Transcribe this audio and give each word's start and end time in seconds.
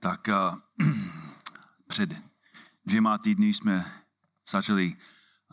Tak 0.00 0.28
uh, 0.28 0.88
před 1.88 2.10
dvěma 2.86 3.18
týdny 3.18 3.54
jsme 3.54 4.02
začali, 4.50 4.96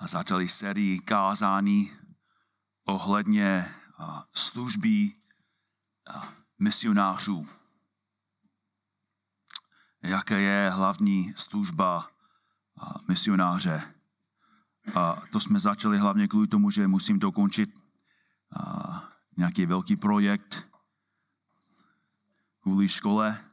začali 0.01 0.49
sérii 0.49 0.99
kázání 0.99 1.91
ohledně 2.85 3.75
uh, 3.99 4.19
služby 4.33 5.13
uh, 6.15 6.23
misionářů. 6.59 7.47
Jaká 10.03 10.37
je 10.37 10.71
hlavní 10.73 11.33
služba 11.37 12.09
uh, 12.81 12.93
misionáře? 13.07 13.93
A 14.95 15.21
to 15.31 15.39
jsme 15.39 15.59
začali 15.59 15.97
hlavně 15.97 16.27
kvůli 16.27 16.47
tomu, 16.47 16.71
že 16.71 16.87
musím 16.87 17.19
dokončit 17.19 17.85
nějaký 19.37 19.65
velký 19.65 19.95
projekt 19.95 20.67
kvůli 22.61 22.89
škole, 22.89 23.45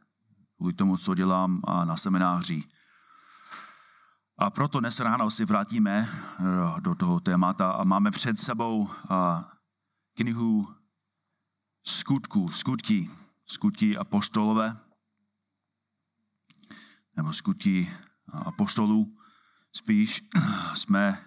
kvůli 0.62 0.74
tomu, 0.74 0.96
co 0.96 1.14
dělám 1.14 1.60
a 1.64 1.84
na 1.84 1.96
semináři. 1.96 2.64
A 4.38 4.50
proto 4.50 4.80
dnes 4.80 5.00
ráno 5.00 5.30
si 5.30 5.44
vrátíme 5.44 6.08
eh, 6.08 6.80
do 6.80 6.94
toho 6.94 7.20
témata 7.20 7.70
a 7.70 7.84
máme 7.84 8.10
před 8.10 8.38
sebou 8.38 8.90
eh, 8.90 9.14
knihu 10.14 10.74
skutků, 11.86 12.48
skutky, 12.48 13.10
skutky 13.46 13.96
apoštolové, 13.96 14.76
nebo 17.16 17.32
skutky 17.32 17.92
apoštolů. 18.32 19.18
Spíš 19.72 20.22
jsme 20.74 21.24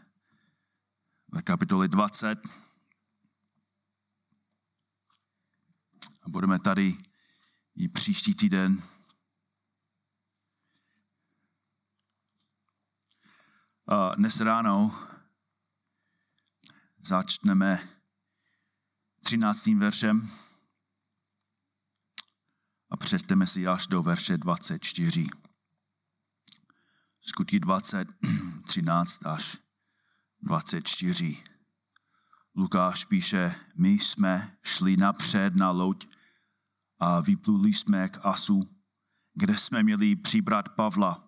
ve 1.31 1.41
kapitole 1.41 1.87
20. 1.87 2.39
A 6.23 6.29
budeme 6.29 6.59
tady 6.59 6.97
i 7.75 7.87
příští 7.87 8.35
týden. 8.35 8.83
A 8.83 8.93
dnes 14.15 14.41
ráno 14.41 14.95
začneme 16.97 17.89
13. 19.23 19.65
veršem 19.67 20.29
a 22.89 22.97
přečteme 22.97 23.47
si 23.47 23.67
až 23.67 23.87
do 23.87 24.03
verše 24.03 24.37
24. 24.37 25.27
Skutky 27.21 27.59
20, 27.59 28.07
13 28.67 29.25
až 29.25 29.57
24. 30.41 31.43
Lukáš 32.55 33.05
píše, 33.05 33.55
my 33.75 33.89
jsme 33.89 34.57
šli 34.63 34.97
napřed 34.97 35.55
na 35.55 35.71
loď 35.71 36.07
a 36.99 37.19
vypluli 37.19 37.73
jsme 37.73 38.09
k 38.09 38.25
Asu, 38.25 38.61
kde 39.33 39.57
jsme 39.57 39.83
měli 39.83 40.15
přibrat 40.15 40.69
Pavla. 40.69 41.24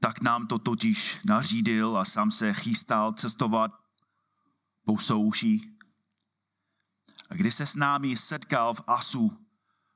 Tak 0.00 0.20
nám 0.20 0.46
to 0.46 0.58
totiž 0.58 1.20
nařídil 1.24 1.98
a 1.98 2.04
sám 2.04 2.30
se 2.30 2.52
chystal 2.52 3.12
cestovat 3.12 3.70
po 4.84 4.98
souši. 4.98 5.60
A 7.30 7.34
když 7.34 7.54
se 7.54 7.66
s 7.66 7.74
námi 7.74 8.16
setkal 8.16 8.74
v 8.74 8.80
Asu, 8.86 9.38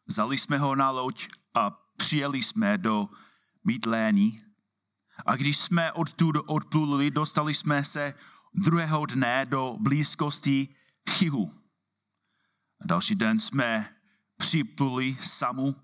vzali 0.06 0.38
jsme 0.38 0.58
ho 0.58 0.74
na 0.74 0.90
loď 0.90 1.28
a 1.54 1.70
přijeli 1.96 2.42
jsme 2.42 2.78
do 2.78 3.08
Mítléní. 3.64 4.42
A 5.26 5.36
když 5.36 5.58
jsme 5.58 5.92
odtud 5.92 6.36
odpluli, 6.46 7.10
dostali 7.10 7.54
jsme 7.54 7.84
se 7.84 8.14
druhého 8.54 9.06
dne 9.06 9.46
do 9.46 9.76
blízkosti 9.80 10.68
Chihu. 11.10 11.54
A 12.80 12.86
další 12.86 13.14
den 13.14 13.38
jsme 13.38 13.96
připluli 14.36 15.16
samu 15.20 15.74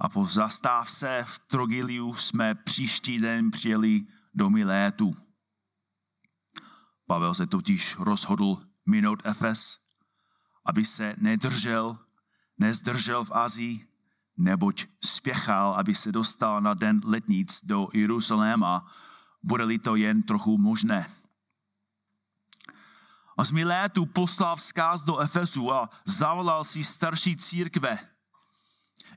a 0.00 0.08
po 0.08 0.26
zastávce 0.26 1.24
v 1.28 1.38
Trogiliu 1.38 2.14
jsme 2.14 2.54
příští 2.54 3.20
den 3.20 3.50
přijeli 3.50 4.06
do 4.34 4.50
Milétu. 4.50 5.16
Pavel 7.06 7.34
se 7.34 7.46
totiž 7.46 7.96
rozhodl 7.96 8.58
minout 8.86 9.26
Efes, 9.26 9.78
aby 10.64 10.84
se 10.84 11.14
nedržel, 11.18 11.98
nezdržel 12.58 13.24
v 13.24 13.30
Azii, 13.32 13.88
neboť 14.36 14.86
spěchal, 15.04 15.74
aby 15.74 15.94
se 15.94 16.12
dostal 16.12 16.60
na 16.60 16.74
den 16.74 17.00
letnic 17.04 17.64
do 17.64 17.88
Jeruzaléma, 17.92 18.86
bude-li 19.42 19.78
to 19.78 19.96
jen 19.96 20.22
trochu 20.22 20.58
možné. 20.58 21.14
A 23.36 23.44
z 23.44 23.50
Milétu 23.50 24.06
poslal 24.06 24.56
vzkaz 24.56 25.02
do 25.02 25.18
Efesu 25.18 25.72
a 25.72 25.90
zavolal 26.04 26.64
si 26.64 26.84
starší 26.84 27.36
církve. 27.36 28.09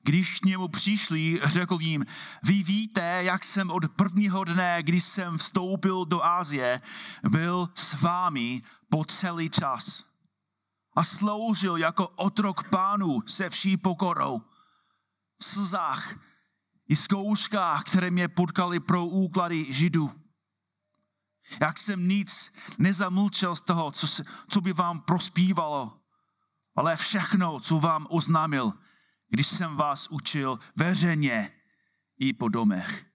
Když 0.02 0.40
k 0.40 0.46
němu 0.46 0.68
přišli, 0.68 1.40
řekl 1.44 1.78
jim, 1.82 2.06
vy 2.44 2.64
víte, 2.64 3.24
jak 3.24 3.44
jsem 3.44 3.72
od 3.72 3.90
prvního 3.96 4.44
dne, 4.44 4.84
když 4.84 5.04
jsem 5.04 5.38
vstoupil 5.38 6.06
do 6.06 6.26
Ázie, 6.26 6.82
byl 7.30 7.70
s 7.76 8.02
vámi 8.02 8.62
po 8.90 9.06
celý 9.06 9.50
čas. 9.50 10.06
A 10.96 11.04
sloužil 11.04 11.78
jako 11.78 12.08
otrok 12.08 12.70
pánu 12.70 13.22
se 13.26 13.50
vší 13.50 13.78
pokorou. 13.78 14.42
V 15.40 15.46
slzách 15.46 16.16
i 16.90 16.96
zkouškách, 16.96 17.84
které 17.84 18.12
mě 18.12 18.28
potkali 18.28 18.80
pro 18.80 19.06
úklady 19.06 19.74
židů 19.74 20.24
jak 21.62 21.78
jsem 21.78 22.08
nic 22.08 22.52
nezamlčel 22.78 23.56
z 23.56 23.62
toho, 23.62 23.92
co, 23.92 24.08
se, 24.08 24.24
co 24.50 24.62
by 24.62 24.74
vám 24.74 25.02
prospívalo, 25.02 26.00
ale 26.76 26.98
všechno, 26.98 27.60
co 27.60 27.80
vám 27.80 28.08
oznámil, 28.10 28.74
když 29.30 29.48
jsem 29.48 29.76
vás 29.76 30.08
učil 30.08 30.60
veřejně 30.76 31.52
i 32.20 32.34
po 32.34 32.50
domech. 32.50 33.06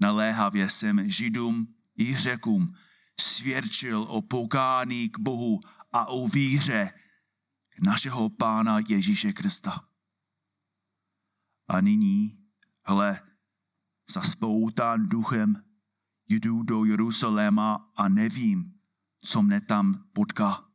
Naléhavě 0.00 0.70
jsem 0.70 1.10
židům 1.10 1.74
i 1.98 2.16
řekům 2.16 2.74
svědčil 3.20 4.02
o 4.02 4.22
pokání 4.22 5.08
k 5.08 5.18
Bohu 5.18 5.60
a 5.92 6.06
o 6.06 6.28
víře 6.28 6.92
našeho 7.82 8.30
Pána 8.30 8.78
Ježíše 8.88 9.32
Krista. 9.32 9.88
A 11.68 11.80
nyní, 11.80 12.38
hle, 12.84 13.22
zaspoután 14.10 15.02
duchem, 15.02 15.64
jdu 16.28 16.62
do 16.62 16.84
Jeruzaléma 16.84 17.92
a 17.96 18.08
nevím, 18.08 18.74
co 19.20 19.42
mne 19.42 19.60
tam 19.60 20.04
potká. 20.12 20.68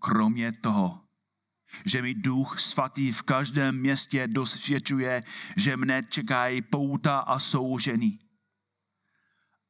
Kromě 0.00 0.52
toho, 0.52 1.07
že 1.84 2.02
mi 2.02 2.14
duch 2.14 2.60
svatý 2.60 3.12
v 3.12 3.22
každém 3.22 3.80
městě 3.80 4.26
dosvědčuje, 4.26 5.22
že 5.56 5.76
mne 5.76 6.02
čekají 6.02 6.62
pouta 6.62 7.18
a 7.18 7.38
soužení. 7.38 8.18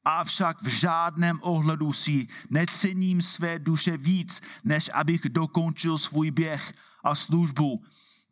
Avšak 0.04 0.62
v 0.62 0.68
žádném 0.68 1.38
ohledu 1.42 1.92
si 1.92 2.26
necením 2.50 3.22
své 3.22 3.58
duše 3.58 3.96
víc, 3.96 4.40
než 4.64 4.90
abych 4.94 5.20
dokončil 5.28 5.98
svůj 5.98 6.30
běh 6.30 6.72
a 7.04 7.14
službu, 7.14 7.84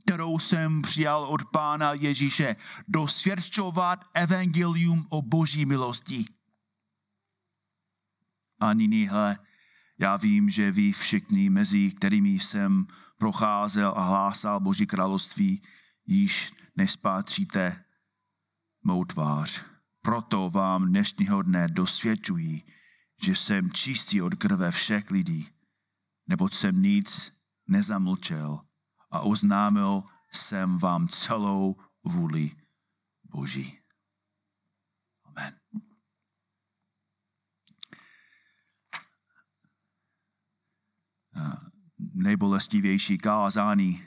kterou 0.06 0.38
jsem 0.38 0.82
přijal 0.82 1.24
od 1.24 1.44
Pána 1.44 1.92
Ježíše, 1.92 2.56
dosvědčovat 2.88 4.04
evangelium 4.14 5.06
o 5.08 5.22
boží 5.22 5.66
milosti. 5.66 6.24
A 8.60 8.74
nyní, 8.74 9.08
hle, 9.08 9.38
já 9.98 10.16
vím, 10.16 10.50
že 10.50 10.72
vy 10.72 10.92
všichni, 10.92 11.50
mezi 11.50 11.90
kterými 11.90 12.30
jsem 12.30 12.86
procházel 13.18 13.92
a 13.96 14.02
hlásal 14.02 14.60
Boží 14.60 14.86
království, 14.86 15.62
již 16.06 16.52
nespátříte 16.76 17.84
mou 18.84 19.04
tvář. 19.04 19.64
Proto 20.02 20.50
vám 20.50 20.88
dnešního 20.88 21.42
dne 21.42 21.66
dosvědčuji, 21.68 22.62
že 23.22 23.36
jsem 23.36 23.70
čistý 23.70 24.22
od 24.22 24.34
krve 24.34 24.70
všech 24.70 25.10
lidí, 25.10 25.48
neboť 26.26 26.54
jsem 26.54 26.82
nic 26.82 27.32
nezamlčel 27.68 28.60
a 29.10 29.20
oznámil 29.20 30.02
jsem 30.32 30.78
vám 30.78 31.08
celou 31.08 31.76
vůli 32.04 32.50
Boží. 33.24 33.78
Amen. 35.24 35.54
Nejbolestivější 42.16 43.18
kázání, 43.18 44.06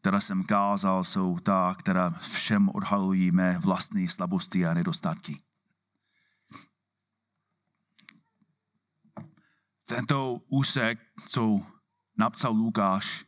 která 0.00 0.20
jsem 0.20 0.44
kázal, 0.44 1.04
jsou 1.04 1.38
ta, 1.38 1.74
která 1.78 2.10
všem 2.10 2.68
odhalují 2.68 3.30
mé 3.30 3.58
vlastní 3.58 4.08
slabosti 4.08 4.66
a 4.66 4.74
nedostatky. 4.74 5.42
Tento 9.86 10.40
úsek, 10.48 10.98
co 11.28 11.60
napsal 12.18 12.52
Lukáš, 12.52 13.24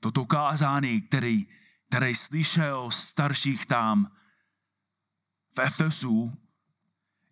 toto 0.00 0.24
kázání, 0.24 1.02
který, 1.02 1.46
který 1.88 2.14
slyšel 2.14 2.90
starších 2.90 3.66
tam 3.66 4.12
v 5.56 5.58
Efesu, 5.58 6.32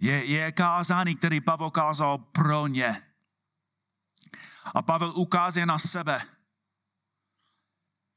je, 0.01 0.25
je 0.25 0.53
kázání, 0.53 1.17
který 1.17 1.41
Pavel 1.41 1.71
kázal 1.71 2.19
pro 2.19 2.67
ně. 2.67 3.03
A 4.75 4.83
Pavel 4.83 5.13
ukázal 5.17 5.67
na 5.67 5.79
sebe. 5.79 6.23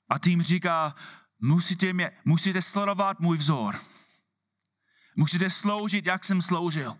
A 0.09 0.19
tím 0.19 0.42
říká, 0.42 0.95
musíte, 1.42 1.94
mě, 1.94 2.12
musíte 2.25 2.62
sledovat 2.62 3.19
můj 3.19 3.38
vzor. 3.38 3.80
Musíte 5.18 5.50
sloužit, 5.50 6.06
jak 6.06 6.25
jsem 6.25 6.42
sloužil. 6.42 6.97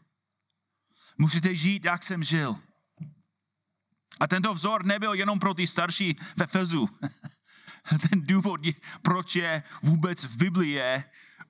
Musíte 1.18 1.56
žít, 1.56 1.86
jak 1.86 2.04
jsem 2.04 2.24
žil. 2.24 2.56
A 4.20 4.28
tento 4.28 4.54
vzor 4.54 4.86
nebyl 4.86 5.14
jenom 5.14 5.40
pro 5.40 5.54
ty 5.54 5.68
starší 5.68 6.16
ve 6.38 6.48
Fezu. 6.48 6.90
Ten 8.10 8.22
důvod, 8.22 8.62
proč 9.02 9.36
je 9.36 9.64
vůbec 9.82 10.24
v 10.24 10.38
Biblii, 10.38 10.72
je, 10.72 11.04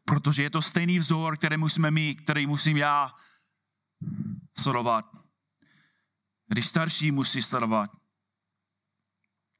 protože 0.05 0.43
je 0.43 0.49
to 0.49 0.61
stejný 0.61 0.99
vzor, 0.99 1.37
který 1.37 1.57
musíme 1.57 1.91
mít, 1.91 2.21
který 2.21 2.47
musím 2.47 2.77
já 2.77 3.13
sledovat. 4.57 5.24
Když 6.47 6.67
starší 6.67 7.11
musí 7.11 7.41
sledovat, 7.41 7.91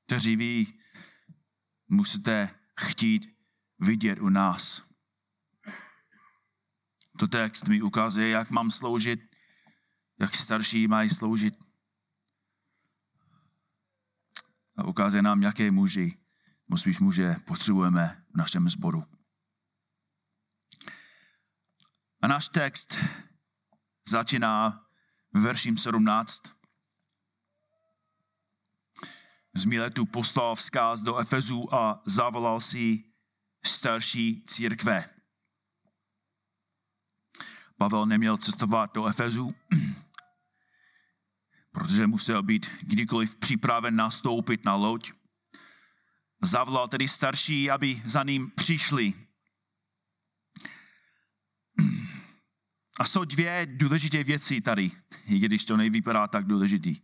kteří 0.05 0.35
vy 0.35 0.65
musíte 1.87 2.59
chtít 2.79 3.37
vidět 3.79 4.19
u 4.19 4.29
nás. 4.29 4.83
To 7.19 7.27
text 7.27 7.67
mi 7.67 7.81
ukazuje, 7.81 8.29
jak 8.29 8.49
mám 8.49 8.71
sloužit, 8.71 9.19
jak 10.19 10.35
starší 10.35 10.87
mají 10.87 11.09
sloužit. 11.09 11.53
A 14.77 14.83
ukazuje 14.83 15.21
nám, 15.21 15.43
jaké 15.43 15.71
muži, 15.71 16.17
spíš 16.75 16.99
muže 16.99 17.35
potřebujeme 17.47 18.25
v 18.33 18.37
našem 18.37 18.69
sboru. 18.69 19.03
A 22.21 22.27
náš 22.27 22.49
text 22.49 22.97
začíná 24.07 24.85
verším 25.33 25.77
17. 25.77 26.41
Z 29.56 29.66
Miletu 29.66 30.06
poslal 30.06 30.56
vzkaz 30.56 31.02
do 31.02 31.18
Efezu 31.18 31.75
a 31.75 32.02
zavolal 32.06 32.62
si 32.62 33.04
starší 33.66 34.44
církve. 34.48 35.10
Pavel 37.78 38.06
neměl 38.06 38.38
cestovat 38.38 38.94
do 38.94 39.07
Efezu, 39.07 39.56
protože 41.72 42.07
musel 42.07 42.44
být 42.44 42.69
kdykoliv 42.81 43.36
připraven 43.36 43.96
nastoupit 43.96 44.66
na 44.66 44.75
loď. 44.75 45.12
Zavolal 46.42 46.88
tedy 46.88 47.07
starší, 47.07 47.72
aby 47.72 48.02
za 48.06 48.24
ním 48.24 48.52
přišli. 48.52 49.13
A 53.00 53.06
jsou 53.06 53.25
dvě 53.25 53.66
důležité 53.66 54.24
věci 54.24 54.62
tady, 54.62 54.92
i 55.28 55.40
když 55.40 55.66
to 55.66 55.78
nevypadá 55.78 56.28
tak 56.28 56.46
důležitý. 56.46 57.02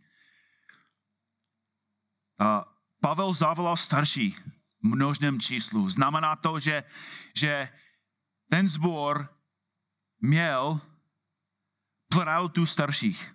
Pavel 3.00 3.32
zavolal 3.32 3.76
starší 3.76 4.30
v 4.82 4.84
množném 4.84 5.40
číslu. 5.40 5.90
Znamená 5.90 6.36
to, 6.36 6.60
že, 6.60 6.82
že 7.36 7.68
ten 8.50 8.68
zbor 8.68 9.28
měl 10.20 10.80
pluralitu 12.08 12.66
starších. 12.66 13.34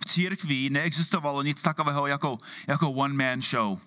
V 0.00 0.04
církvi 0.04 0.70
neexistovalo 0.70 1.42
nic 1.42 1.62
takového 1.62 2.06
jako, 2.06 2.38
jako 2.68 2.90
one-man 2.90 3.42
show. 3.42 3.78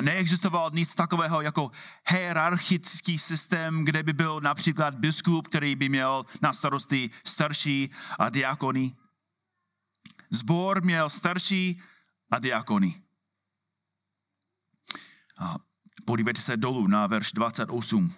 Neexistoval 0.00 0.70
nic 0.74 0.94
takového 0.94 1.40
jako 1.40 1.70
hierarchický 2.08 3.18
systém, 3.18 3.84
kde 3.84 4.02
by 4.02 4.12
byl 4.12 4.40
například 4.40 4.94
biskup, 4.94 5.48
který 5.48 5.76
by 5.76 5.88
měl 5.88 6.26
na 6.42 6.52
starosti 6.52 7.10
starší 7.24 7.90
a 8.18 8.28
diakony. 8.28 8.96
Zbor 10.32 10.84
měl 10.84 11.10
starší 11.10 11.80
a 12.30 12.38
diakony. 12.38 13.02
A 15.38 15.56
podívejte 16.04 16.40
se 16.40 16.56
dolů 16.56 16.86
na 16.86 17.06
verš 17.06 17.32
28. 17.32 18.14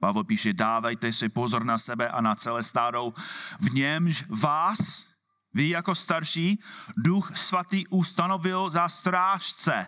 Pavel 0.00 0.24
píše, 0.24 0.52
dávejte 0.52 1.12
si 1.12 1.28
pozor 1.28 1.64
na 1.64 1.78
sebe 1.78 2.08
a 2.08 2.20
na 2.20 2.34
celé 2.34 2.62
stádo, 2.62 3.12
v 3.60 3.74
němž 3.74 4.24
vás, 4.42 5.08
vy 5.52 5.68
jako 5.68 5.94
starší, 5.94 6.60
duch 6.96 7.38
svatý 7.38 7.86
ustanovil 7.86 8.70
za 8.70 8.88
strážce. 8.88 9.86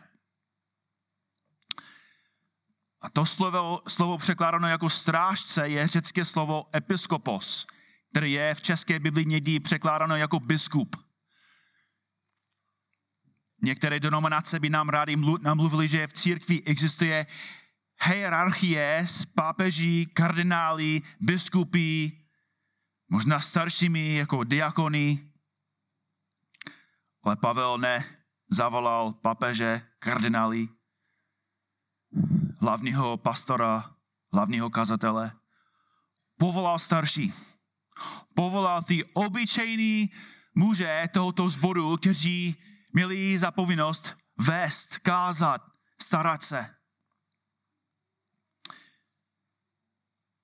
A 3.00 3.10
to 3.10 3.26
slovo, 3.26 3.82
slovo 3.88 4.18
překládáno 4.18 4.68
jako 4.68 4.90
strážce 4.90 5.68
je 5.68 5.86
řecké 5.86 6.24
slovo 6.24 6.66
episkopos, 6.74 7.66
které 8.10 8.28
je 8.28 8.54
v 8.54 8.62
české 8.62 9.00
Biblii 9.00 9.26
někdy 9.26 9.60
překládáno 9.60 10.16
jako 10.16 10.40
biskup. 10.40 11.05
Některé 13.62 14.00
denominace 14.00 14.60
by 14.60 14.70
nám 14.70 14.88
rádi 14.88 15.16
namluvili, 15.40 15.88
že 15.88 16.06
v 16.06 16.12
církvi 16.12 16.62
existuje 16.62 17.26
hierarchie 18.04 19.02
s 19.06 19.26
pápeží, 19.26 20.06
kardinály, 20.06 21.02
biskupy, 21.20 22.08
možná 23.08 23.40
staršími 23.40 24.14
jako 24.14 24.44
diakony. 24.44 25.30
Ale 27.22 27.36
Pavel 27.36 27.78
ne 27.78 28.04
zavolal 28.50 29.12
papeže, 29.12 29.82
kardinály, 29.98 30.68
hlavního 32.60 33.16
pastora, 33.16 33.94
hlavního 34.32 34.70
kazatele. 34.70 35.32
Povolal 36.38 36.78
starší. 36.78 37.32
Povolal 38.34 38.82
ty 38.82 39.04
obyčejný 39.04 40.10
muže 40.54 41.08
tohoto 41.12 41.48
zboru, 41.48 41.96
kteří 41.96 42.56
měli 42.96 43.38
za 43.38 43.50
povinnost 43.50 44.16
vést, 44.38 44.98
kázat, 44.98 45.62
starat 46.00 46.42
se. 46.42 46.74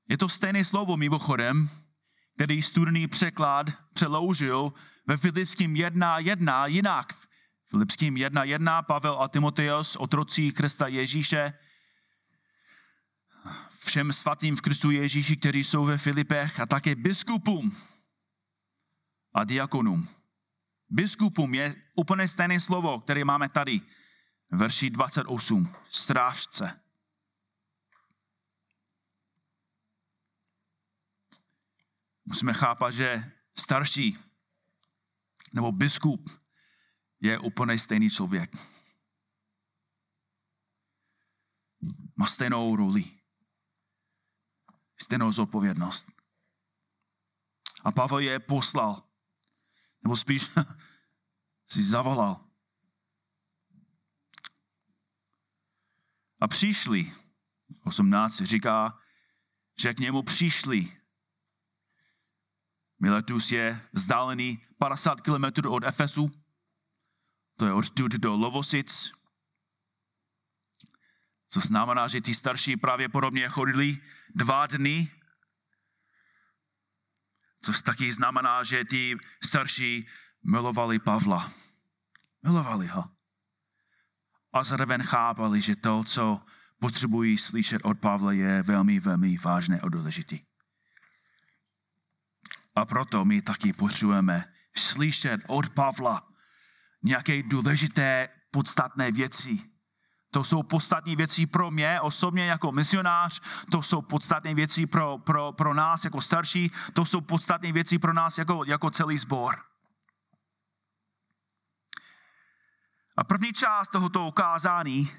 Je 0.09 0.19
to 0.19 0.29
stejné 0.29 0.65
slovo 0.65 0.97
mimochodem, 0.97 1.71
který 2.35 2.63
studný 2.63 3.09
překlad 3.09 3.67
přeloužil 3.95 4.73
ve 5.07 5.17
Filipským 5.17 5.75
1.1 5.75 6.65
jinak. 6.65 7.13
Filipským 7.71 8.15
1.1 8.15 8.85
Pavel 8.85 9.23
a 9.23 9.29
Timoteos, 9.29 9.97
otrocí 9.97 10.53
Krista 10.53 10.87
Ježíše, 10.87 11.53
všem 13.85 14.13
svatým 14.13 14.57
v 14.57 14.61
Kristu 14.61 14.91
Ježíši, 14.91 15.37
kteří 15.37 15.65
jsou 15.65 15.85
ve 15.85 15.99
Filipech 15.99 16.61
a 16.61 16.67
také 16.67 16.95
biskupům 16.95 17.77
a 19.35 19.45
diakonům. 19.45 20.22
Biskupům 20.93 21.55
je 21.55 21.75
úplně 21.95 22.29
stejné 22.29 22.61
slovo, 22.61 23.01
které 23.01 23.25
máme 23.25 23.49
tady, 23.49 23.81
verši 24.51 24.91
28, 24.91 25.75
strážce. 25.91 26.81
Musíme 32.25 32.53
chápat, 32.53 32.91
že 32.91 33.33
starší 33.59 34.19
nebo 35.53 35.73
biskup 35.73 36.31
je 37.21 37.39
úplně 37.39 37.79
stejný 37.79 38.11
člověk. 38.11 38.57
Má 42.17 42.27
stejnou 42.27 42.77
roli. 42.77 43.05
Stejnou 45.03 45.33
zodpovědnost. 45.33 46.07
A 47.85 47.93
Pavel 47.93 48.19
je 48.19 48.39
poslal. 48.39 49.12
Nebo 50.03 50.17
spíš 50.17 50.51
si 51.67 51.83
zavolal. 51.83 52.45
A 56.41 56.49
přišli. 56.49 57.13
18 57.85 58.37
říká, 58.43 58.99
že 59.79 59.95
k 59.95 60.01
němu 60.01 60.23
přišli 60.23 61.03
Miletus 63.03 63.53
je 63.53 63.83
vzdálený 63.93 64.63
50 64.79 65.21
km 65.21 65.69
od 65.69 65.85
Efesu. 65.85 66.31
To 67.57 67.67
je 67.67 67.73
odtud 67.73 68.13
do 68.13 68.37
Lovosic. 68.37 69.13
Co 71.49 71.61
znamená, 71.61 72.09
že 72.09 72.21
ty 72.21 72.35
starší 72.35 72.77
pravděpodobně 72.77 73.49
chodili 73.49 73.99
dva 74.35 74.67
dny. 74.67 75.11
Což 77.63 77.83
taky 77.83 78.13
znamená, 78.13 78.65
že 78.65 78.85
ty 78.85 79.17
starší 79.45 80.07
milovali 80.45 80.99
Pavla. 80.99 81.53
Milovali 82.43 82.87
ho. 82.87 83.05
A 84.53 84.65
zároveň 84.65 85.03
chápali, 85.03 85.61
že 85.61 85.77
to, 85.77 86.05
co 86.05 86.43
potřebují 86.79 87.39
slyšet 87.39 87.83
od 87.85 87.99
Pavla, 87.99 88.33
je 88.33 88.63
velmi, 88.63 89.01
velmi 89.01 89.39
vážné 89.39 89.81
a 89.81 89.89
důležité. 89.89 90.37
A 92.75 92.85
proto 92.85 93.25
my 93.25 93.43
taky 93.43 93.73
potřebujeme 93.73 94.53
slyšet 94.77 95.41
od 95.47 95.69
Pavla 95.69 96.29
nějaké 97.03 97.43
důležité, 97.43 98.29
podstatné 98.51 99.13
věci. 99.13 99.72
To 100.33 100.45
jsou 100.45 100.63
podstatné 100.63 101.17
věci 101.17 101.47
pro 101.47 101.71
mě 101.71 102.01
osobně 102.01 102.47
jako 102.47 102.73
misionář, 102.73 103.41
to 103.71 103.83
jsou 103.83 104.03
podstatné 104.03 104.55
věci 104.55 104.87
pro, 104.87 105.19
pro, 105.19 105.53
pro 105.53 105.75
nás 105.75 106.05
jako 106.05 106.21
starší, 106.21 106.71
to 106.93 107.05
jsou 107.05 107.21
podstatné 107.21 107.73
věci 107.73 107.99
pro 107.99 108.13
nás 108.13 108.39
jako, 108.39 108.65
jako 108.65 108.91
celý 108.91 109.19
sbor. 109.19 109.57
A 113.17 113.25
první 113.25 113.53
část 113.53 113.89
tohoto 113.89 114.27
ukázání 114.27 115.11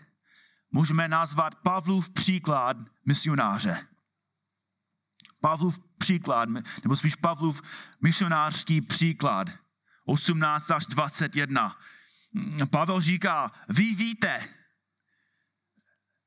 můžeme 0.72 1.08
nazvat 1.08 1.56
Pavlův 1.56 2.10
příklad 2.10 2.78
misionáře. 3.06 3.88
Pavlův 5.42 5.80
příklad, 5.98 6.50
nebo 6.84 6.96
spíš 6.96 7.16
Pavlův 7.16 7.62
misionářský 8.02 8.82
příklad. 8.82 9.48
18 10.06 10.72
až 10.72 10.86
21. 10.86 11.78
Pavel 12.72 13.02
říká, 13.02 13.52
vy 13.70 13.96
víte, 13.96 14.50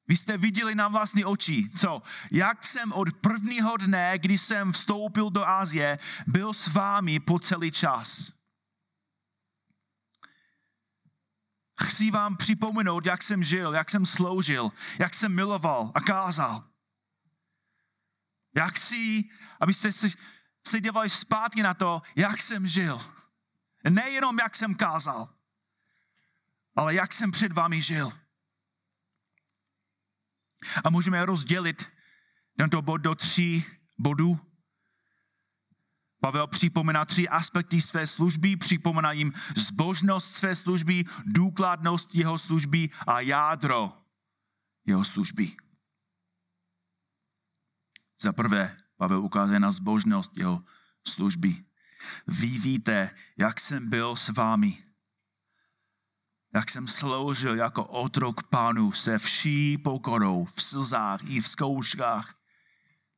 vy 0.09 0.17
jste 0.17 0.37
viděli 0.37 0.75
na 0.75 0.89
vlastní 0.89 1.25
oči, 1.25 1.71
co? 1.77 2.03
Jak 2.31 2.65
jsem 2.65 2.93
od 2.93 3.13
prvního 3.13 3.77
dne, 3.77 4.19
kdy 4.19 4.39
jsem 4.39 4.73
vstoupil 4.73 5.31
do 5.31 5.49
Asie, 5.49 5.99
byl 6.27 6.53
s 6.53 6.69
vámi 6.69 7.21
po 7.21 7.39
celý 7.39 7.71
čas. 7.71 8.33
Chci 11.83 12.11
vám 12.11 12.37
připomenout, 12.37 13.07
jak 13.07 13.23
jsem 13.23 13.45
žil, 13.45 13.75
jak 13.75 13.91
jsem 13.91 14.07
sloužil, 14.07 14.73
jak 14.99 15.15
jsem 15.15 15.35
miloval 15.35 15.93
a 15.95 16.01
kázal. 16.01 16.65
Já 18.57 18.67
chci, 18.67 19.25
abyste 19.61 19.93
se, 19.93 20.09
se 20.67 20.81
dívali 20.81 21.11
zpátky 21.11 21.63
na 21.63 21.75
to, 21.75 22.03
jak 22.17 22.41
jsem 22.41 22.69
žil. 22.69 23.13
Nejenom 23.89 24.39
jak 24.39 24.57
jsem 24.57 24.75
kázal, 24.75 25.35
ale 26.77 26.95
jak 26.95 27.13
jsem 27.13 27.33
před 27.33 27.53
vámi 27.53 27.83
žil. 27.83 28.13
A 30.85 30.91
můžeme 30.91 31.27
rozdělit 31.27 31.93
tento 32.57 32.83
bod 32.83 32.97
do 32.97 33.15
tří 33.15 33.65
bodů. 33.99 34.41
Pavel 36.21 36.47
připomíná 36.47 37.05
tři 37.05 37.29
aspekty 37.29 37.81
své 37.81 38.07
služby, 38.07 38.57
připomíná 38.57 39.13
jim 39.13 39.33
zbožnost 39.57 40.35
své 40.35 40.57
služby, 40.57 41.05
důkladnost 41.25 42.15
jeho 42.15 42.39
služby 42.39 42.91
a 43.07 43.21
jádro 43.21 43.93
jeho 44.87 45.05
služby. 45.05 45.57
Za 48.23 48.33
prvé, 48.33 48.77
Pavel 48.97 49.21
ukazuje 49.21 49.61
na 49.61 49.71
zbožnost 49.71 50.37
jeho 50.37 50.65
služby. 51.09 51.65
Vy 52.27 52.47
víte, 52.47 53.11
jak 53.37 53.61
jsem 53.61 53.91
byl 53.91 54.17
s 54.17 54.29
vámi. 54.29 54.86
Jak 56.57 56.71
jsem 56.71 56.89
sloužil 56.89 57.57
jako 57.57 57.85
otrok 57.85 58.43
pánu 58.43 58.93
se 58.93 59.19
vší 59.19 59.79
pokorou, 59.79 60.45
v 60.45 60.63
slzách 60.63 61.31
i 61.31 61.41
v 61.41 61.49
zkouškách, 61.49 62.35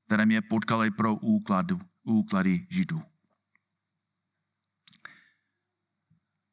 které 0.07 0.27
mě 0.27 0.43
potkaly 0.43 0.91
pro 0.91 1.15
úkladu, 1.15 1.81
úklady 2.03 2.67
židů. 2.71 3.03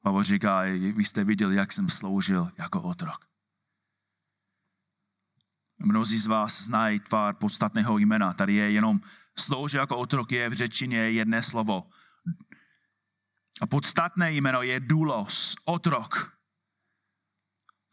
Pavel 0.02 0.24
říká, 0.24 0.62
vy 0.96 1.06
jste 1.06 1.24
viděli, 1.24 1.56
jak 1.56 1.72
jsem 1.72 1.90
sloužil 1.90 2.52
jako 2.58 2.82
otrok. 2.82 3.26
Mnozí 5.80 6.20
z 6.20 6.28
vás 6.28 6.62
znají 6.62 7.00
tvár 7.00 7.36
podstatného 7.36 7.98
jména. 7.98 8.34
Tady 8.34 8.54
je 8.54 8.72
jenom 8.72 9.00
že 9.68 9.78
jako 9.78 9.98
otrok 9.98 10.32
je 10.32 10.50
v 10.50 10.54
řečině 10.54 10.98
jedné 10.98 11.44
slovo. 11.44 11.90
A 13.62 13.68
podstatné 13.68 14.32
jméno 14.32 14.62
je 14.62 14.80
důlos, 14.80 15.56
otrok. 15.66 16.35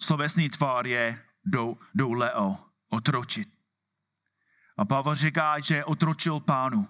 Slovesný 0.02 0.50
tvár 0.50 0.86
je 0.86 1.14
do, 1.46 1.78
do 1.94 2.12
leo, 2.12 2.58
otročit. 2.90 3.48
A 4.76 4.84
Pavel 4.84 5.14
říká, 5.14 5.60
že 5.60 5.84
otročil 5.84 6.40
pánu. 6.40 6.88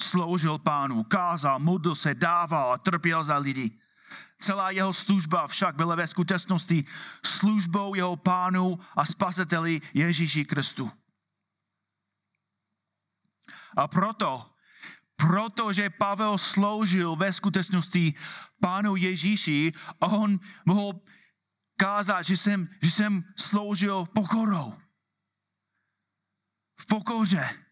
Sloužil 0.00 0.58
pánu, 0.58 1.04
kázal, 1.04 1.58
modlil 1.58 1.94
se, 1.94 2.14
dával 2.14 2.72
a 2.72 2.78
trpěl 2.78 3.24
za 3.24 3.36
lidi. 3.38 3.78
Celá 4.38 4.70
jeho 4.70 4.92
služba 4.92 5.46
však 5.46 5.76
byla 5.76 5.94
ve 5.94 6.06
skutečnosti 6.06 6.84
službou 7.24 7.94
jeho 7.94 8.16
pánu 8.16 8.78
a 8.96 9.04
spasiteli 9.04 9.80
Ježíši 9.94 10.44
Kristu. 10.44 10.90
A 13.76 13.88
proto, 13.88 14.50
protože 15.16 15.90
Pavel 15.90 16.38
sloužil 16.38 17.16
ve 17.16 17.32
skutečnosti 17.32 18.14
pánu 18.60 18.96
Ježíši, 18.96 19.72
on 19.98 20.38
mohl 20.66 21.00
kázat, 21.76 22.22
že 22.22 22.36
jsem, 22.36 22.68
že 22.82 22.90
jsem 22.90 23.24
sloužil 23.36 24.06
pokorou. 24.06 24.74
V 26.80 26.86
pokoře. 26.86 27.64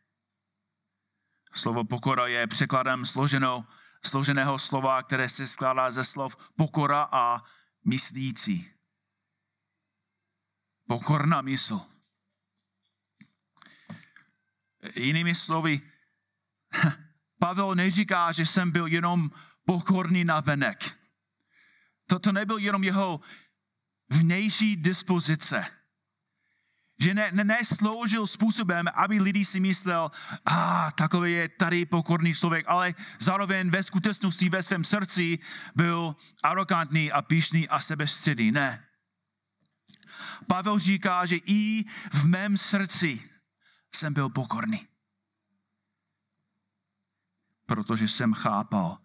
Slovo 1.52 1.84
pokora 1.84 2.26
je 2.26 2.46
překladem 2.46 3.06
složeno 3.06 3.66
složeného 4.06 4.58
slova, 4.58 5.02
které 5.02 5.28
se 5.28 5.46
skládá 5.46 5.90
ze 5.90 6.04
slov 6.04 6.36
pokora 6.56 7.08
a 7.12 7.40
myslící. 7.84 8.70
Pokorná 10.88 11.42
mysl. 11.42 11.80
Jinými 14.94 15.34
slovy, 15.34 15.80
Pavel 17.38 17.74
neříká, 17.74 18.32
že 18.32 18.46
jsem 18.46 18.70
byl 18.70 18.86
jenom 18.86 19.30
pokorný 19.64 20.24
na 20.24 20.40
venek. 20.40 20.98
Toto 22.06 22.32
nebyl 22.32 22.58
jenom 22.58 22.84
jeho 22.84 23.20
vnější 24.10 24.76
dispozice 24.76 25.66
že 27.00 27.14
ne, 27.14 27.30
ne, 27.32 27.44
nesloužil 27.44 28.26
způsobem, 28.26 28.86
aby 28.94 29.20
lidi 29.20 29.44
si 29.44 29.60
myslel, 29.60 30.10
a 30.44 30.86
ah, 30.86 30.90
takový 30.90 31.32
je 31.32 31.48
tady 31.48 31.86
pokorný 31.86 32.34
člověk, 32.34 32.64
ale 32.68 32.94
zároveň 33.18 33.70
ve 33.70 33.82
skutečnosti 33.82 34.48
ve 34.48 34.62
svém 34.62 34.84
srdci 34.84 35.38
byl 35.74 36.16
arrogantní 36.42 37.12
a 37.12 37.22
píšný 37.22 37.68
a 37.68 37.80
sebestředný. 37.80 38.52
Ne. 38.52 38.84
Pavel 40.46 40.78
říká, 40.78 41.26
že 41.26 41.36
i 41.36 41.84
v 42.12 42.24
mém 42.24 42.56
srdci 42.56 43.30
jsem 43.94 44.14
byl 44.14 44.28
pokorný. 44.28 44.88
Protože 47.66 48.08
jsem 48.08 48.34
chápal, 48.34 48.98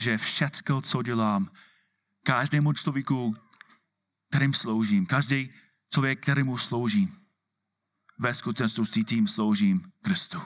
že 0.00 0.18
všecko, 0.18 0.80
co 0.80 1.02
dělám, 1.02 1.50
každému 2.22 2.72
člověku, 2.72 3.36
kterým 4.30 4.54
sloužím, 4.54 5.06
každý 5.06 5.50
člověk, 5.92 6.22
kterému 6.22 6.58
sloužím. 6.58 7.20
Ve 8.18 8.34
skutečnosti 8.34 9.04
tím 9.04 9.28
sloužím 9.28 9.92
Kristu. 10.02 10.42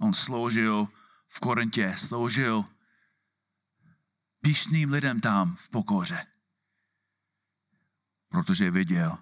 On 0.00 0.14
sloužil 0.14 0.88
v 1.28 1.40
Korintě, 1.40 1.94
sloužil 1.98 2.64
píšným 4.42 4.92
lidem 4.92 5.20
tam 5.20 5.56
v 5.56 5.68
pokoře. 5.68 6.26
Protože 8.28 8.70
viděl, 8.70 9.18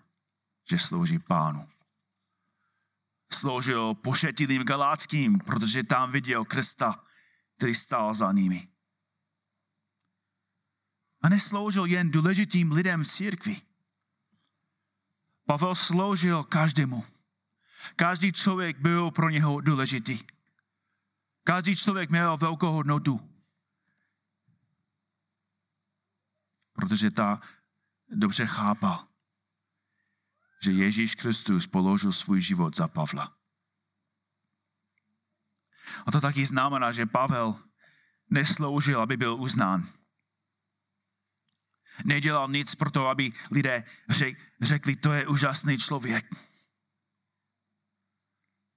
že 0.70 0.78
slouží 0.78 1.18
pánu. 1.18 1.68
Sloužil 3.32 3.94
pošetilým 3.94 4.62
galáckým, 4.62 5.38
protože 5.38 5.82
tam 5.84 6.12
viděl 6.12 6.44
Krista, 6.44 7.04
který 7.56 7.74
stál 7.74 8.14
za 8.14 8.32
nimi 8.32 8.68
a 11.22 11.28
nesloužil 11.28 11.84
jen 11.84 12.10
důležitým 12.10 12.72
lidem 12.72 13.04
v 13.04 13.08
církvi. 13.08 13.60
Pavel 15.46 15.75
sloužil 15.75 16.44
každému. 16.44 17.04
Každý 17.96 18.32
člověk 18.32 18.78
byl 18.78 19.10
pro 19.10 19.30
něho 19.30 19.60
důležitý. 19.60 20.18
Každý 21.44 21.76
člověk 21.76 22.10
měl 22.10 22.37
velkou 22.37 22.72
hodnotu. 22.72 23.30
Protože 26.72 27.10
ta 27.10 27.40
dobře 28.08 28.46
chápal, 28.46 29.08
že 30.62 30.72
Ježíš 30.72 31.14
Kristus 31.14 31.66
položil 31.66 32.12
svůj 32.12 32.40
život 32.40 32.76
za 32.76 32.88
Pavla. 32.88 33.37
A 36.06 36.12
to 36.12 36.20
taky 36.20 36.46
znamená, 36.46 36.92
že 36.92 37.06
Pavel 37.06 37.56
nesloužil, 38.30 39.00
aby 39.00 39.16
byl 39.16 39.34
uznán 39.34 39.88
nedělal 42.05 42.49
nic 42.49 42.75
pro 42.75 42.90
to, 42.90 43.09
aby 43.09 43.33
lidé 43.50 43.85
řekli, 44.61 44.97
to 44.97 45.12
je 45.12 45.26
úžasný 45.26 45.78
člověk. 45.78 46.26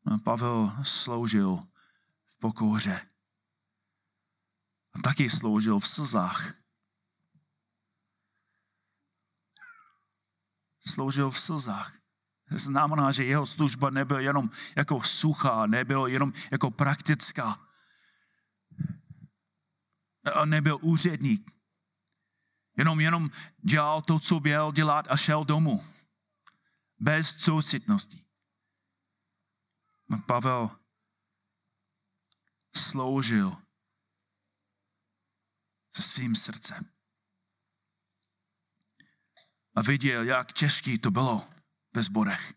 A 0.05 0.17
Pavel 0.17 0.73
sloužil 0.83 1.59
v 2.27 2.39
pokoře. 2.39 3.07
A 4.93 4.99
taky 4.99 5.29
sloužil 5.29 5.79
v 5.79 5.87
slzách. 5.87 6.53
Sloužil 10.87 11.31
v 11.31 11.39
slzách. 11.39 11.97
Znamená, 12.49 13.11
že 13.11 13.23
jeho 13.23 13.45
služba 13.45 13.89
nebyla 13.89 14.19
jenom 14.19 14.49
jako 14.75 15.01
suchá, 15.01 15.65
nebyla 15.65 16.07
jenom 16.07 16.33
jako 16.51 16.71
praktická. 16.71 17.67
A 20.33 20.45
nebyl 20.45 20.79
úředník 20.81 21.60
Jenom, 22.81 22.99
jenom 22.99 23.29
dělal 23.61 24.01
to, 24.01 24.19
co 24.19 24.39
měl 24.39 24.71
dělat 24.71 25.05
a 25.09 25.17
šel 25.17 25.45
domů. 25.45 25.85
Bez 26.99 27.37
soucitnosti. 27.37 28.25
Pavel 30.25 30.79
sloužil 32.73 33.61
se 35.91 36.01
svým 36.01 36.35
srdcem. 36.35 36.91
a 39.75 39.81
viděl, 39.81 40.23
jak 40.23 40.51
těžký 40.51 40.97
to 40.97 41.11
bylo 41.11 41.49
ve 41.93 42.03
zborech. 42.03 42.53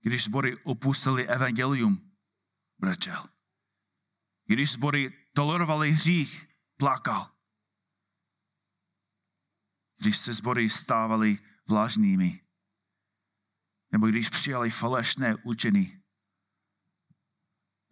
Když 0.00 0.24
zbory 0.24 0.56
opustili 0.56 1.28
evangelium, 1.28 2.10
brečel. 2.78 3.26
Když 4.44 4.72
zbory 4.72 5.28
tolerovali 5.32 5.90
hřích, 5.90 6.48
plakal. 6.76 7.39
Když 10.00 10.18
se 10.18 10.34
zbory 10.34 10.70
stávali 10.70 11.38
vlažnými, 11.68 12.44
nebo 13.92 14.06
když 14.06 14.28
přijali 14.28 14.70
falešné 14.70 15.36
učení, 15.44 16.00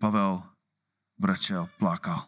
Pavel 0.00 0.56
brečel, 1.18 1.68
plakal. 1.78 2.26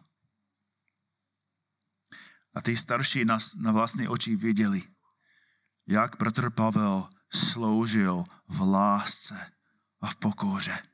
A 2.53 2.61
ty 2.61 2.77
starší 2.77 3.25
nás 3.25 3.55
na 3.55 3.71
vlastní 3.71 4.07
oči 4.07 4.35
viděli, 4.35 4.83
jak 5.87 6.17
bratr 6.17 6.49
Pavel 6.49 7.09
sloužil 7.33 8.23
v 8.47 8.61
lásce 8.61 9.51
a 10.01 10.09
v 10.09 10.15
pokoře. 10.15 10.87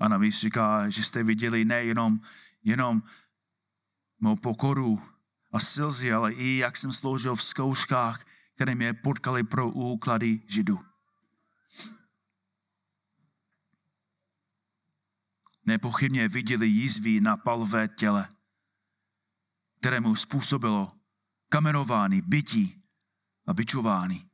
A 0.00 0.08
navíc 0.08 0.38
říká, 0.38 0.90
že 0.90 1.04
jste 1.04 1.22
viděli 1.22 1.64
nejenom 1.64 2.20
jenom 2.62 3.02
mou 4.20 4.36
pokoru 4.36 5.02
a 5.52 5.60
slzy, 5.60 6.12
ale 6.12 6.32
i 6.32 6.56
jak 6.56 6.76
jsem 6.76 6.92
sloužil 6.92 7.34
v 7.36 7.42
zkouškách, 7.42 8.24
které 8.54 8.74
mě 8.74 8.94
potkali 8.94 9.44
pro 9.44 9.70
úklady 9.70 10.42
židů. 10.46 10.78
Nepochybně 15.66 16.28
viděli 16.28 16.66
jízvy 16.66 17.20
na 17.20 17.36
palvé 17.36 17.88
těle, 17.88 18.28
kterému 19.80 20.16
způsobilo 20.16 20.92
kamenování, 21.48 22.22
bytí 22.22 22.82
a 23.46 23.54
byčování. 23.54 24.30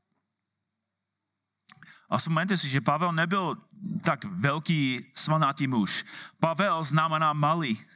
A 2.08 2.18
vzpomeňte 2.18 2.56
si, 2.56 2.68
že 2.68 2.80
Pavel 2.80 3.12
nebyl 3.12 3.56
tak 4.04 4.24
velký 4.24 5.10
svanatý 5.14 5.66
muž. 5.66 6.04
Pavel 6.40 6.84
znamená 6.84 7.32
malý. 7.32 7.86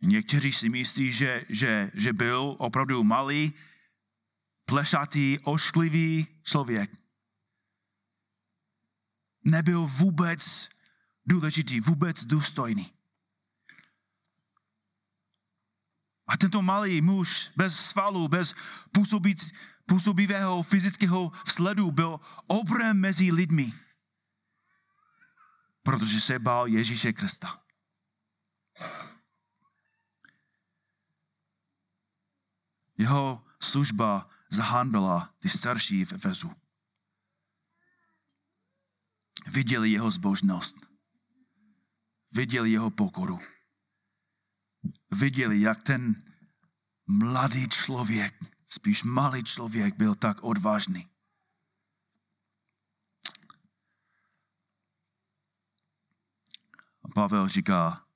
Někteří 0.00 0.52
si 0.52 0.68
myslí, 0.68 1.12
že, 1.12 1.44
že, 1.48 1.90
že 1.94 2.12
byl 2.12 2.56
opravdu 2.58 3.04
malý, 3.04 3.52
plešatý, 4.64 5.38
ošklivý 5.38 6.26
člověk. 6.42 6.90
Nebyl 9.44 9.86
vůbec 9.86 10.68
důležitý, 11.26 11.80
vůbec 11.80 12.24
důstojný. 12.24 12.92
A 16.26 16.36
tento 16.36 16.62
malý 16.62 17.00
muž 17.00 17.50
bez 17.56 17.88
svalů, 17.88 18.28
bez 18.28 18.54
působíc, 18.92 19.52
působivého 19.86 20.62
fyzického 20.62 21.32
vzhledu 21.46 21.90
byl 21.90 22.20
obrem 22.46 23.00
mezi 23.00 23.32
lidmi, 23.32 23.72
protože 25.82 26.20
se 26.20 26.38
bál 26.38 26.66
Ježíše 26.66 27.12
Krista. 27.12 27.62
Jeho 32.98 33.44
služba 33.62 34.30
zahanbila 34.50 35.34
ty 35.38 35.48
starší 35.48 36.04
v 36.04 36.12
Efezu. 36.12 36.52
Viděli 39.46 39.90
jeho 39.90 40.10
zbožnost. 40.10 40.76
Viděli 42.32 42.70
jeho 42.70 42.90
pokoru. 42.90 43.40
Viděli, 45.10 45.60
jak 45.60 45.82
ten 45.82 46.14
mladý 47.06 47.68
člověk, 47.68 48.34
spíš 48.66 49.02
malý 49.02 49.44
člověk, 49.44 49.96
byl 49.96 50.14
tak 50.14 50.42
odvážný. 50.42 51.10
A 57.02 57.08
Pavel 57.14 57.48
říká, 57.48 58.06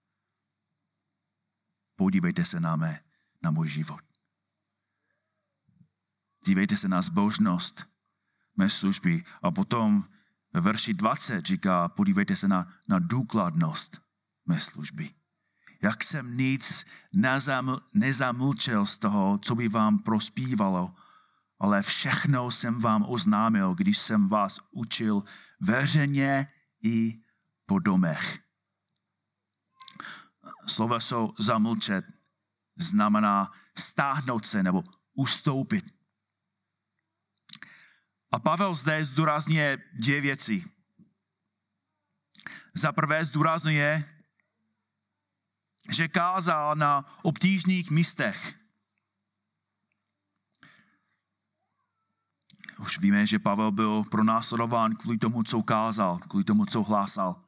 podívejte 1.96 2.44
se 2.44 2.60
na 2.60 2.76
mé, 2.76 3.04
na 3.42 3.50
můj 3.50 3.68
život. 3.68 4.11
Dívejte 6.44 6.76
se 6.76 6.88
na 6.88 7.02
zbožnost 7.02 7.86
mé 8.56 8.70
služby. 8.70 9.24
A 9.42 9.50
potom 9.50 10.04
ve 10.52 10.60
verši 10.60 10.94
20 10.94 11.46
říká, 11.46 11.88
podívejte 11.88 12.36
se 12.36 12.48
na, 12.48 12.72
na 12.88 12.98
důkladnost 12.98 14.02
mé 14.46 14.60
služby. 14.60 15.10
Jak 15.82 16.04
jsem 16.04 16.36
nic 16.36 16.84
nezaml, 17.12 17.80
nezamlčel 17.94 18.86
z 18.86 18.98
toho, 18.98 19.38
co 19.42 19.54
by 19.54 19.68
vám 19.68 19.98
prospívalo, 19.98 20.94
ale 21.58 21.82
všechno 21.82 22.50
jsem 22.50 22.78
vám 22.78 23.04
oznámil, 23.08 23.74
když 23.74 23.98
jsem 23.98 24.28
vás 24.28 24.60
učil 24.70 25.24
veřejně 25.60 26.46
i 26.82 27.20
po 27.66 27.78
domech. 27.78 28.38
Sloveso 30.66 31.32
zamlčet 31.38 32.04
znamená 32.76 33.50
stáhnout 33.78 34.46
se 34.46 34.62
nebo 34.62 34.84
ustoupit. 35.14 36.01
A 38.32 38.38
Pavel 38.38 38.74
zde 38.74 39.04
zdůrazňuje 39.04 39.78
dvě 39.92 40.20
věci. 40.20 40.64
Za 42.74 42.92
prvé 42.92 43.24
zdůrazňuje, 43.24 44.04
že 45.90 46.08
kázal 46.08 46.76
na 46.76 47.18
obtížných 47.22 47.90
místech. 47.90 48.58
Už 52.78 52.98
víme, 52.98 53.26
že 53.26 53.38
Pavel 53.38 53.72
byl 53.72 54.04
pronásledován 54.04 54.96
kvůli 54.96 55.18
tomu, 55.18 55.42
co 55.42 55.62
kázal, 55.62 56.18
kvůli 56.18 56.44
tomu, 56.44 56.66
co 56.66 56.82
hlásal. 56.82 57.44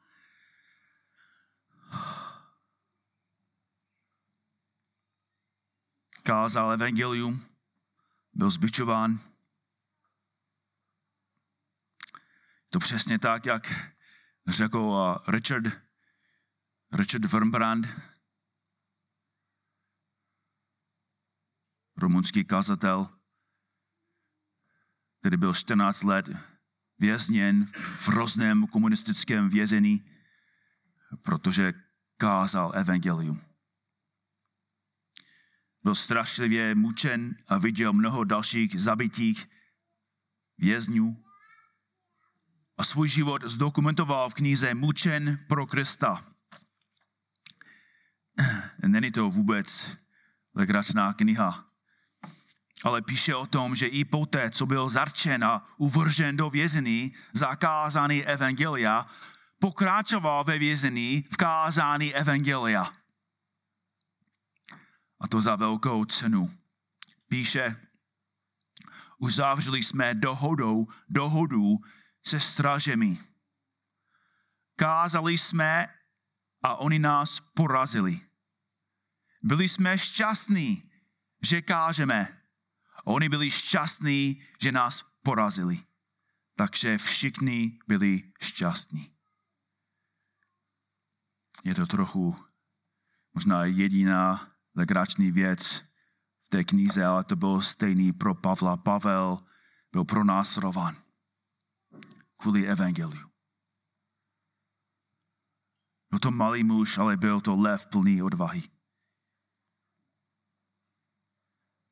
Kázal 6.23 6.73
evangelium, 6.73 7.45
byl 8.33 8.51
zbičován, 8.51 9.35
To 12.64 12.64
přesně 12.79 13.19
tak, 13.19 13.47
jak 13.47 13.93
řekl 14.47 15.17
Richard, 15.29 15.65
Richard 16.93 17.25
Wurmbrand, 17.25 17.87
rumunský 21.97 22.45
kazatel, 22.45 23.09
který 25.21 25.37
byl 25.37 25.55
14 25.55 26.03
let 26.03 26.27
vězněn 26.99 27.67
v 27.75 28.09
hrozném 28.09 28.67
komunistickém 28.67 29.49
vězení, 29.49 30.05
protože 31.23 31.73
kázal 32.17 32.73
evangelium. 32.75 33.41
Byl 35.85 35.95
strašlivě 35.95 36.75
mučen 36.75 37.37
a 37.47 37.59
viděl 37.59 37.93
mnoho 37.93 38.25
dalších 38.25 38.83
zabitých 38.83 39.49
vězňů 40.59 41.24
a 42.77 42.85
svůj 42.85 43.09
život 43.09 43.43
zdokumentoval 43.45 44.31
v 44.31 44.35
knize 44.35 44.75
Mučen 44.75 45.39
pro 45.49 45.67
Krista. 45.67 46.25
Není 48.87 49.13
to 49.13 49.31
vůbec 49.31 49.97
legračná 50.55 51.13
kniha, 51.13 51.65
ale 52.85 53.03
píše 53.03 53.35
o 53.35 53.47
tom, 53.47 53.77
že 53.77 53.87
i 53.87 54.05
poté, 54.05 54.51
co 54.51 54.67
byl 54.67 54.89
zarčen 54.89 55.45
a 55.45 55.67
uvržen 55.77 56.37
do 56.37 56.51
vězení, 56.51 57.13
zakázaný 57.33 58.25
evangelia, 58.25 59.07
pokračoval 59.59 60.45
ve 60.45 60.59
vězení 60.59 61.25
v 61.33 61.37
kázání 61.37 62.15
evangelia. 62.15 62.93
A 65.21 65.29
to 65.29 65.41
za 65.41 65.57
velkou 65.57 66.05
cenu. 66.05 66.51
Píše, 67.29 67.77
uzavřeli 69.19 69.83
jsme 69.83 70.15
dohodou, 70.15 70.87
dohodu 71.09 71.77
se 72.27 72.41
strážemi. 72.41 73.19
Kázali 74.77 75.39
jsme 75.39 75.89
a 76.63 76.77
oni 76.77 76.99
nás 76.99 77.41
porazili. 77.41 78.21
Byli 79.43 79.69
jsme 79.69 79.99
šťastní, 79.99 80.91
že 81.43 81.63
kážeme. 81.63 82.41
Oni 83.05 83.29
byli 83.29 83.51
šťastní, 83.51 84.43
že 84.61 84.73
nás 84.73 85.05
porazili. 85.23 85.85
Takže 86.57 86.99
všichni 86.99 87.79
byli 87.89 88.33
šťastní. 88.41 89.15
Je 91.65 91.75
to 91.75 91.87
trochu 91.87 92.37
možná 93.35 93.65
jediná 93.65 94.53
legrační 94.75 95.31
věc 95.31 95.85
v 96.43 96.49
té 96.49 96.65
knize, 96.65 97.05
ale 97.05 97.25
to 97.25 97.37
bylo 97.37 97.63
stejný 97.63 98.13
pro 98.13 98.35
Pavla. 98.35 98.77
Pavel 98.77 99.39
byl 99.93 100.05
pronásledován 100.05 101.04
kvůli 102.45 102.67
evangeliu. 102.67 103.31
Byl 106.11 106.19
to 106.19 106.31
malý 106.31 106.65
muž, 106.65 106.99
ale 106.99 107.17
byl 107.17 107.41
to 107.41 107.57
lev 107.57 107.87
plný 107.87 108.23
odvahy. 108.23 108.63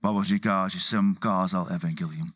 Pavel 0.01 0.25
říká, 0.25 0.69
že 0.69 0.81
jsem 0.81 1.15
kázal 1.15 1.73
evangelium. 1.73 2.33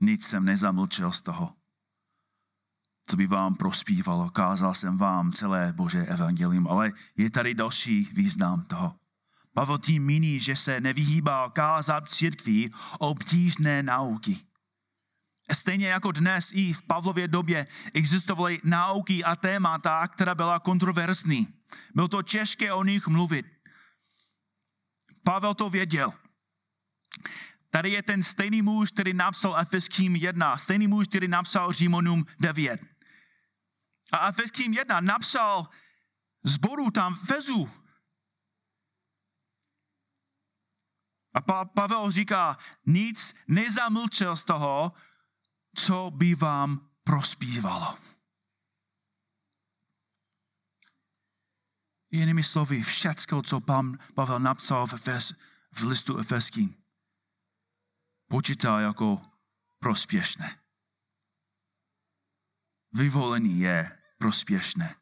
Nic 0.00 0.26
jsem 0.26 0.44
nezamlčel 0.44 1.12
z 1.12 1.22
toho, 1.22 1.56
co 3.06 3.16
by 3.16 3.26
vám 3.26 3.54
prospívalo. 3.54 4.30
Kázal 4.30 4.74
jsem 4.74 4.98
vám 4.98 5.32
celé 5.32 5.72
Bože 5.72 6.06
evangelium, 6.06 6.68
ale 6.68 6.92
je 7.16 7.30
tady 7.30 7.54
další 7.54 8.02
význam 8.02 8.64
toho. 8.64 8.99
Pavel 9.60 9.78
tím 9.78 10.06
míní, 10.06 10.40
že 10.40 10.56
se 10.56 10.80
nevyhýbal 10.80 11.50
kázat 11.50 12.10
církví 12.10 12.72
obtížné 12.98 13.82
nauky. 13.82 14.38
Stejně 15.52 15.88
jako 15.88 16.12
dnes 16.12 16.50
i 16.54 16.72
v 16.72 16.82
Pavlově 16.82 17.28
době 17.28 17.66
existovaly 17.94 18.60
nauky 18.64 19.24
a 19.24 19.36
témata, 19.36 20.08
která 20.08 20.34
byla 20.34 20.58
kontroverzní. 20.58 21.46
Bylo 21.94 22.08
to 22.08 22.22
těžké 22.22 22.72
o 22.72 22.84
nich 22.84 23.06
mluvit. 23.06 23.46
Pavel 25.24 25.54
to 25.54 25.70
věděl. 25.70 26.12
Tady 27.70 27.90
je 27.90 28.02
ten 28.02 28.22
stejný 28.22 28.62
muž, 28.62 28.90
který 28.90 29.12
napsal 29.12 29.58
Efeským 29.60 30.16
1, 30.16 30.58
stejný 30.58 30.86
muž, 30.86 31.06
který 31.06 31.28
napsal 31.28 31.72
Římonům 31.72 32.24
9. 32.40 32.80
A 34.12 34.28
Efeským 34.28 34.72
1 34.72 35.00
napsal 35.00 35.68
zboru 36.44 36.90
tam 36.90 37.16
Fezu. 37.16 37.79
A 41.34 41.40
pa- 41.40 41.64
Pavel 41.64 42.10
říká, 42.10 42.58
nic 42.86 43.34
nezamlčel 43.48 44.36
z 44.36 44.44
toho, 44.44 44.92
co 45.76 46.10
by 46.10 46.34
vám 46.34 46.90
prospívalo. 47.04 47.98
Jinými 52.10 52.42
slovy, 52.42 52.82
všecko, 52.82 53.42
co 53.42 53.60
pan 53.60 53.98
Pavel 54.14 54.40
napsal 54.40 54.86
v, 54.86 54.94
Efes, 54.94 55.32
v 55.72 55.82
listu 55.82 56.18
Efeským, 56.18 56.74
počítá 58.28 58.80
jako 58.80 59.22
prospěšné. 59.78 60.60
Vyvolený 62.92 63.60
je 63.60 63.98
prospěšné. 64.18 64.96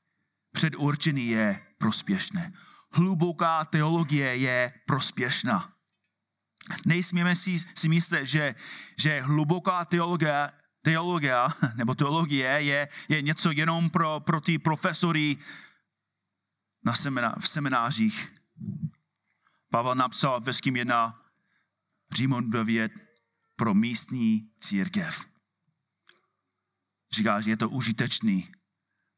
Předurčený 0.53 1.27
je 1.27 1.67
prospěšné. 1.79 2.53
Hluboká 2.93 3.65
teologie 3.65 4.37
je 4.37 4.83
prospěšná. 4.87 5.78
Nejsmíme 6.87 7.37
si, 7.37 7.59
si 7.59 7.89
myslet, 7.89 8.27
že, 8.27 8.55
že 8.99 9.21
hluboká 9.21 9.85
teologie, 9.85 10.51
teologia 10.83 11.49
nebo 11.75 11.95
teologie 11.95 12.49
je, 12.49 12.89
je 13.09 13.23
něco 13.23 13.51
jenom 13.51 13.91
pro, 13.91 14.21
pro 14.21 14.41
ty 14.41 14.59
profesory 14.59 15.37
na 16.85 16.95
semina, 16.95 17.35
v 17.41 17.49
seminářích. 17.49 18.35
Pavel 19.71 19.95
napsal 19.95 20.41
ve 20.41 20.53
Ským 20.53 20.77
1 20.77 21.23
Římon 22.13 22.51
9 22.51 22.93
pro 23.57 23.75
místní 23.75 24.51
církev. 24.61 25.27
Říká, 27.13 27.41
že 27.41 27.51
je 27.51 27.57
to 27.57 27.69
užitečný 27.71 28.51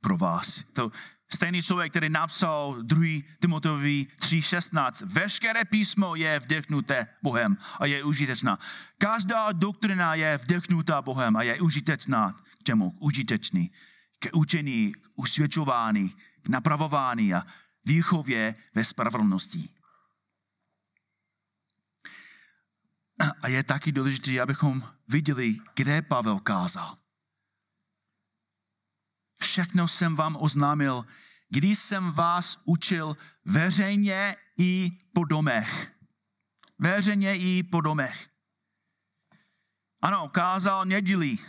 pro 0.00 0.16
vás. 0.16 0.62
To 0.72 0.90
stejný 1.34 1.62
člověk, 1.62 1.90
který 1.90 2.08
napsal 2.08 2.82
2. 2.82 3.22
Timoteovi 3.40 4.06
3.16. 4.18 5.06
Veškeré 5.06 5.64
písmo 5.64 6.14
je 6.14 6.40
vdechnuté 6.40 7.06
Bohem 7.22 7.56
a 7.80 7.86
je 7.86 8.04
užitečná. 8.04 8.58
Každá 8.98 9.52
doktrina 9.52 10.14
je 10.14 10.38
vdechnutá 10.38 11.02
Bohem 11.02 11.36
a 11.36 11.42
je 11.42 11.60
užitečná 11.60 12.32
k 12.32 12.64
čemu? 12.64 12.96
Užitečný. 12.98 13.70
K 14.18 14.28
učení, 14.34 14.92
usvědčování, 15.14 16.14
k 16.42 16.48
napravování 16.48 17.34
a 17.34 17.46
výchově 17.84 18.54
ve 18.74 18.84
spravedlnosti. 18.84 19.68
A 23.42 23.48
je 23.48 23.62
taky 23.62 23.92
důležité, 23.92 24.40
abychom 24.40 24.82
viděli, 25.08 25.56
kde 25.74 26.02
Pavel 26.02 26.38
kázal. 26.38 26.99
Všechno 29.42 29.88
jsem 29.88 30.16
vám 30.16 30.36
oznámil, 30.40 31.06
když 31.48 31.78
jsem 31.78 32.12
vás 32.12 32.58
učil 32.64 33.16
veřejně 33.44 34.36
i 34.58 34.90
po 35.14 35.24
domech. 35.24 35.92
Veřejně 36.78 37.36
i 37.36 37.62
po 37.62 37.80
domech. 37.80 38.28
Ano, 40.02 40.28
kázal 40.28 40.84
nedělí. 40.84 41.40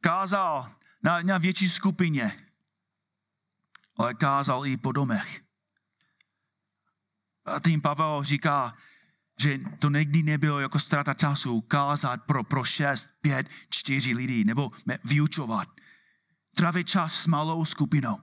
Kázal 0.00 0.72
na, 1.02 1.22
na 1.22 1.38
větší 1.38 1.68
skupině. 1.68 2.36
Ale 3.96 4.14
kázal 4.14 4.66
i 4.66 4.76
po 4.76 4.92
domech. 4.92 5.42
A 7.44 7.60
tím 7.60 7.80
Pavel 7.80 8.22
říká, 8.22 8.76
že 9.38 9.58
to 9.78 9.90
někdy 9.90 10.22
nebylo 10.22 10.60
jako 10.60 10.78
ztráta 10.78 11.14
času 11.14 11.60
kázat 11.60 12.22
pro, 12.22 12.44
pro 12.44 12.64
šest, 12.64 13.14
pět, 13.20 13.48
čtyři 13.68 14.14
lidi 14.14 14.44
nebo 14.44 14.70
vyučovat. 15.04 15.68
Trávit 16.62 16.88
čas 16.88 17.22
s 17.22 17.26
malou 17.26 17.64
skupinou. 17.64 18.22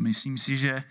Myslím 0.00 0.38
si, 0.38 0.56
že 0.56 0.84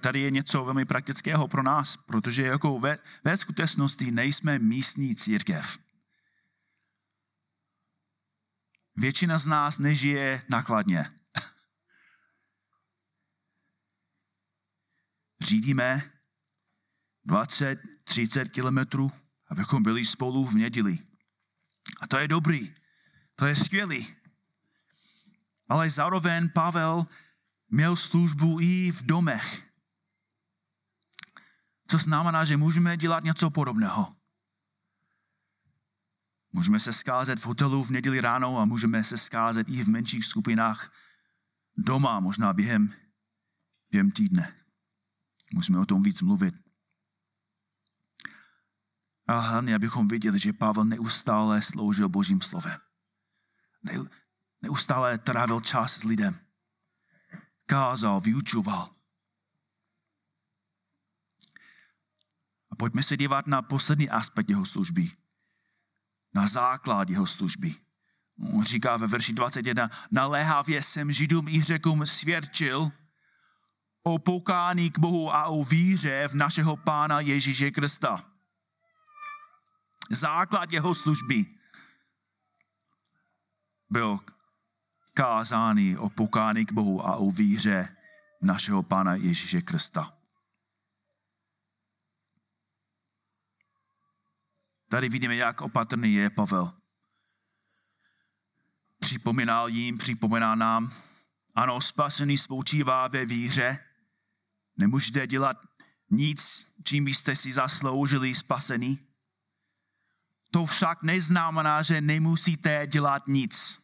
tady 0.00 0.20
je 0.20 0.30
něco 0.30 0.64
velmi 0.64 0.84
praktického 0.84 1.48
pro 1.48 1.62
nás, 1.62 1.96
protože 1.96 2.42
jako 2.42 2.78
ve, 2.78 2.98
ve 3.24 3.36
skutečnosti 3.36 4.10
nejsme 4.10 4.58
místní 4.58 5.16
církev. 5.16 5.78
Většina 8.96 9.38
z 9.38 9.46
nás 9.46 9.78
nežije 9.78 10.42
nakladně. 10.48 11.10
Řídíme 15.40 16.10
20-30 17.26 18.50
kilometrů, 18.50 19.10
abychom 19.50 19.82
byli 19.82 20.04
spolu 20.04 20.46
v 20.46 20.54
neděli. 20.54 21.09
A 22.00 22.06
to 22.06 22.18
je 22.18 22.28
dobrý, 22.28 22.74
to 23.34 23.46
je 23.46 23.56
skvělý. 23.56 24.16
Ale 25.68 25.90
zároveň 25.90 26.50
Pavel 26.50 27.06
měl 27.68 27.96
službu 27.96 28.60
i 28.60 28.92
v 28.92 29.02
domech. 29.02 29.70
Co 31.86 31.98
znamená, 31.98 32.44
že 32.44 32.56
můžeme 32.56 32.96
dělat 32.96 33.24
něco 33.24 33.50
podobného. 33.50 34.14
Můžeme 36.52 36.80
se 36.80 36.92
skázet 36.92 37.38
v 37.38 37.46
hotelu 37.46 37.84
v 37.84 37.90
neděli 37.90 38.20
ráno 38.20 38.58
a 38.58 38.64
můžeme 38.64 39.04
se 39.04 39.18
skázet 39.18 39.68
i 39.68 39.84
v 39.84 39.88
menších 39.88 40.24
skupinách 40.24 40.92
doma, 41.76 42.20
možná 42.20 42.52
během, 42.52 42.94
během 43.90 44.10
týdne. 44.10 44.56
Musíme 45.54 45.78
o 45.78 45.86
tom 45.86 46.02
víc 46.02 46.22
mluvit. 46.22 46.69
A 49.30 49.38
hlavně, 49.38 49.74
abychom 49.74 50.08
viděli, 50.08 50.38
že 50.38 50.52
Pavel 50.52 50.84
neustále 50.84 51.62
sloužil 51.62 52.08
Božím 52.08 52.40
slovem. 52.40 52.78
Neustále 54.62 55.18
trávil 55.18 55.60
čas 55.60 55.98
s 55.98 56.04
lidem. 56.04 56.40
Kázal, 57.66 58.20
vyučoval. 58.20 58.90
A 62.70 62.76
pojďme 62.76 63.02
se 63.02 63.16
dívat 63.16 63.46
na 63.46 63.62
poslední 63.62 64.10
aspekt 64.10 64.50
jeho 64.50 64.66
služby. 64.66 65.10
Na 66.34 66.46
základ 66.46 67.10
jeho 67.10 67.26
služby. 67.26 67.74
On 68.54 68.64
říká 68.64 68.96
ve 68.96 69.06
verši 69.06 69.32
21, 69.32 69.90
naléhavě 70.10 70.82
jsem 70.82 71.12
Židům 71.12 71.48
i 71.48 71.62
Řekům 71.62 72.06
svědčil 72.06 72.92
o 74.02 74.18
pokání 74.18 74.90
k 74.90 74.98
Bohu 74.98 75.34
a 75.34 75.44
o 75.44 75.64
víře 75.64 76.28
v 76.28 76.34
našeho 76.34 76.76
Pána 76.76 77.20
Ježíše 77.20 77.70
Krista 77.70 78.30
základ 80.10 80.72
jeho 80.72 80.94
služby 80.94 81.46
byl 83.90 84.18
kázány 85.14 85.98
o 85.98 86.10
pokání 86.10 86.66
k 86.66 86.72
Bohu 86.72 87.06
a 87.06 87.16
o 87.16 87.30
víře 87.30 87.96
našeho 88.42 88.82
Pána 88.82 89.14
Ježíše 89.14 89.60
Krista. 89.60 90.16
Tady 94.88 95.08
vidíme, 95.08 95.36
jak 95.36 95.60
opatrný 95.60 96.14
je 96.14 96.30
Pavel. 96.30 96.72
Připomínal 99.00 99.68
jim, 99.68 99.98
připomíná 99.98 100.54
nám, 100.54 100.92
ano, 101.54 101.80
spasený 101.80 102.38
spočívá 102.38 103.08
ve 103.08 103.24
víře. 103.24 103.78
Nemůžete 104.76 105.26
dělat 105.26 105.56
nic, 106.10 106.68
čím 106.84 107.04
byste 107.04 107.36
si 107.36 107.52
zasloužili 107.52 108.34
spasení. 108.34 109.09
To 110.50 110.66
však 110.66 111.02
neznamená, 111.02 111.82
že 111.82 112.00
nemusíte 112.00 112.86
dělat 112.86 113.26
nic. 113.26 113.78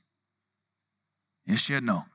Ještě 1.47 1.73
jedno. 1.73 2.07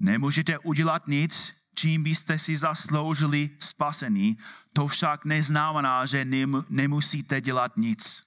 Nemůžete 0.00 0.58
udělat 0.58 1.06
nic, 1.08 1.54
čím 1.74 2.02
byste 2.02 2.38
si 2.38 2.56
zasloužili 2.56 3.56
spasení, 3.60 4.38
to 4.72 4.86
však 4.86 5.24
neznamená, 5.24 6.06
že 6.06 6.24
nemusíte 6.68 7.40
dělat 7.40 7.76
nic. 7.76 8.24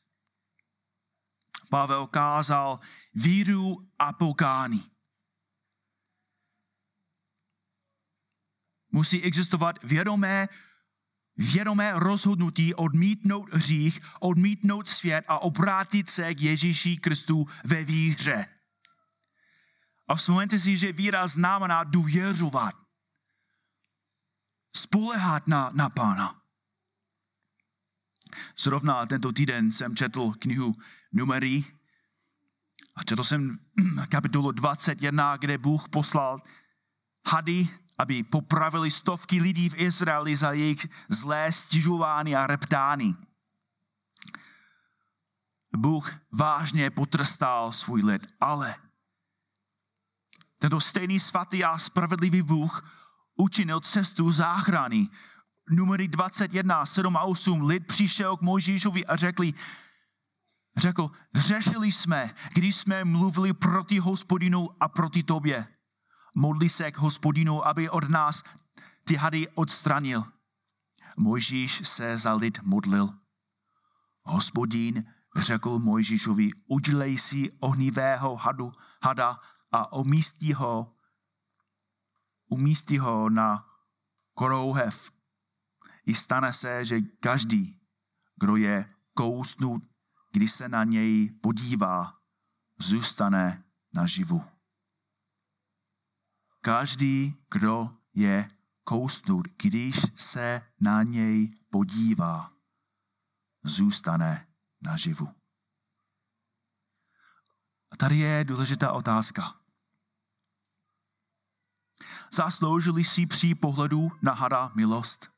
Pavel 1.69 2.07
kázal 2.07 2.79
víru 3.13 3.89
a 3.99 4.13
pokání. 4.13 4.91
Musí 8.91 9.23
existovat 9.23 9.83
vědomé, 9.83 10.47
vědomé 11.37 11.91
rozhodnutí 11.95 12.73
odmítnout 12.73 13.53
hřích, 13.53 13.99
odmítnout 14.19 14.89
svět 14.89 15.25
a 15.27 15.39
obrátit 15.39 16.09
se 16.09 16.35
k 16.35 16.41
Ježíši 16.41 16.95
Kristu 16.95 17.47
ve 17.63 17.83
víře. 17.83 18.45
A 20.07 20.15
vzpomeňte 20.15 20.59
si, 20.59 20.77
že 20.77 20.91
víra 20.91 21.27
znamená 21.27 21.83
důvěřovat. 21.83 22.75
Spolehat 24.75 25.47
na, 25.47 25.69
na 25.73 25.89
Pána. 25.89 26.41
Zrovna 28.57 29.05
tento 29.05 29.31
týden 29.31 29.71
jsem 29.71 29.95
četl 29.95 30.31
knihu 30.31 30.75
Numery 31.13 31.65
a 32.95 33.03
četl 33.03 33.23
jsem 33.23 33.57
kapitolu 34.09 34.51
21, 34.51 35.37
kde 35.37 35.57
Bůh 35.57 35.89
poslal 35.89 36.41
hady, 37.27 37.67
aby 37.97 38.23
popravili 38.23 38.91
stovky 38.91 39.41
lidí 39.41 39.69
v 39.69 39.77
Izraeli 39.77 40.35
za 40.35 40.51
jejich 40.51 40.87
zlé 41.09 41.51
stěžování 41.51 42.35
a 42.35 42.47
reptány. 42.47 43.13
Bůh 45.77 46.13
vážně 46.31 46.89
potrestal 46.89 47.71
svůj 47.71 48.01
lid, 48.01 48.27
ale 48.41 48.75
tento 50.63 50.81
stejný 50.81 51.19
svatý 51.19 51.63
a 51.63 51.77
spravedlivý 51.77 52.41
Bůh 52.41 52.91
učinil 53.35 53.79
cestu 53.79 54.31
záchrany. 54.31 55.07
Numery 55.69 56.07
21, 56.07 56.85
7 56.85 57.17
a 57.17 57.21
8. 57.21 57.61
Lid 57.61 57.87
přišel 57.87 58.37
k 58.37 58.41
Mojžíšovi 58.41 59.05
a 59.05 59.15
řekli, 59.15 59.53
řekl, 60.77 61.11
řešili 61.35 61.91
jsme, 61.91 62.35
když 62.53 62.75
jsme 62.75 63.03
mluvili 63.03 63.53
proti 63.53 63.99
hospodinu 63.99 64.69
a 64.79 64.87
proti 64.87 65.23
tobě. 65.23 65.65
Modli 66.35 66.69
se 66.69 66.91
k 66.91 66.97
hospodinu, 66.97 67.67
aby 67.67 67.89
od 67.89 68.09
nás 68.09 68.43
ty 69.03 69.15
hady 69.15 69.47
odstranil. 69.49 70.23
Mojžíš 71.17 71.87
se 71.87 72.17
za 72.17 72.33
lid 72.33 72.59
modlil. 72.63 73.09
Hospodin 74.23 75.13
řekl 75.37 75.79
Mojžíšovi, 75.79 76.51
udělej 76.67 77.17
si 77.17 77.51
ohnivého 77.59 78.35
hadu, 78.35 78.71
hada 79.03 79.37
a 79.71 79.93
umístí 79.93 80.53
ho, 80.53 80.95
umístí 82.49 82.97
ho 82.97 83.29
na 83.29 83.65
korouhev. 84.33 85.11
I 86.05 86.13
stane 86.13 86.53
se, 86.53 86.85
že 86.85 87.01
každý, 87.01 87.79
kdo 88.39 88.55
je 88.55 88.93
kousnut, 89.13 89.83
když 90.31 90.51
se 90.51 90.69
na 90.69 90.83
něj 90.83 91.29
podívá, 91.41 92.13
zůstane 92.79 93.63
naživu. 93.93 94.52
Každý, 96.65 97.35
kdo 97.51 97.97
je 98.13 98.47
kousnut, 98.83 99.47
když 99.63 99.95
se 100.15 100.61
na 100.79 101.03
něj 101.03 101.55
podívá, 101.69 102.51
zůstane 103.63 104.47
naživu. 104.81 105.27
A 107.91 107.97
tady 107.97 108.17
je 108.17 108.43
důležitá 108.43 108.91
otázka. 108.91 109.59
Zasloužili 112.33 113.03
si 113.03 113.25
při 113.25 113.55
pohledu 113.55 114.11
na 114.21 114.33
hada 114.33 114.71
milost? 114.75 115.31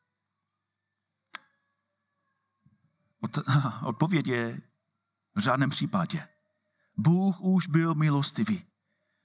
Odpověď 3.85 4.27
je 4.27 4.61
v 5.35 5.41
žádném 5.41 5.69
případě. 5.69 6.27
Bůh 6.97 7.41
už 7.41 7.67
byl 7.67 7.95
milostivý. 7.95 8.74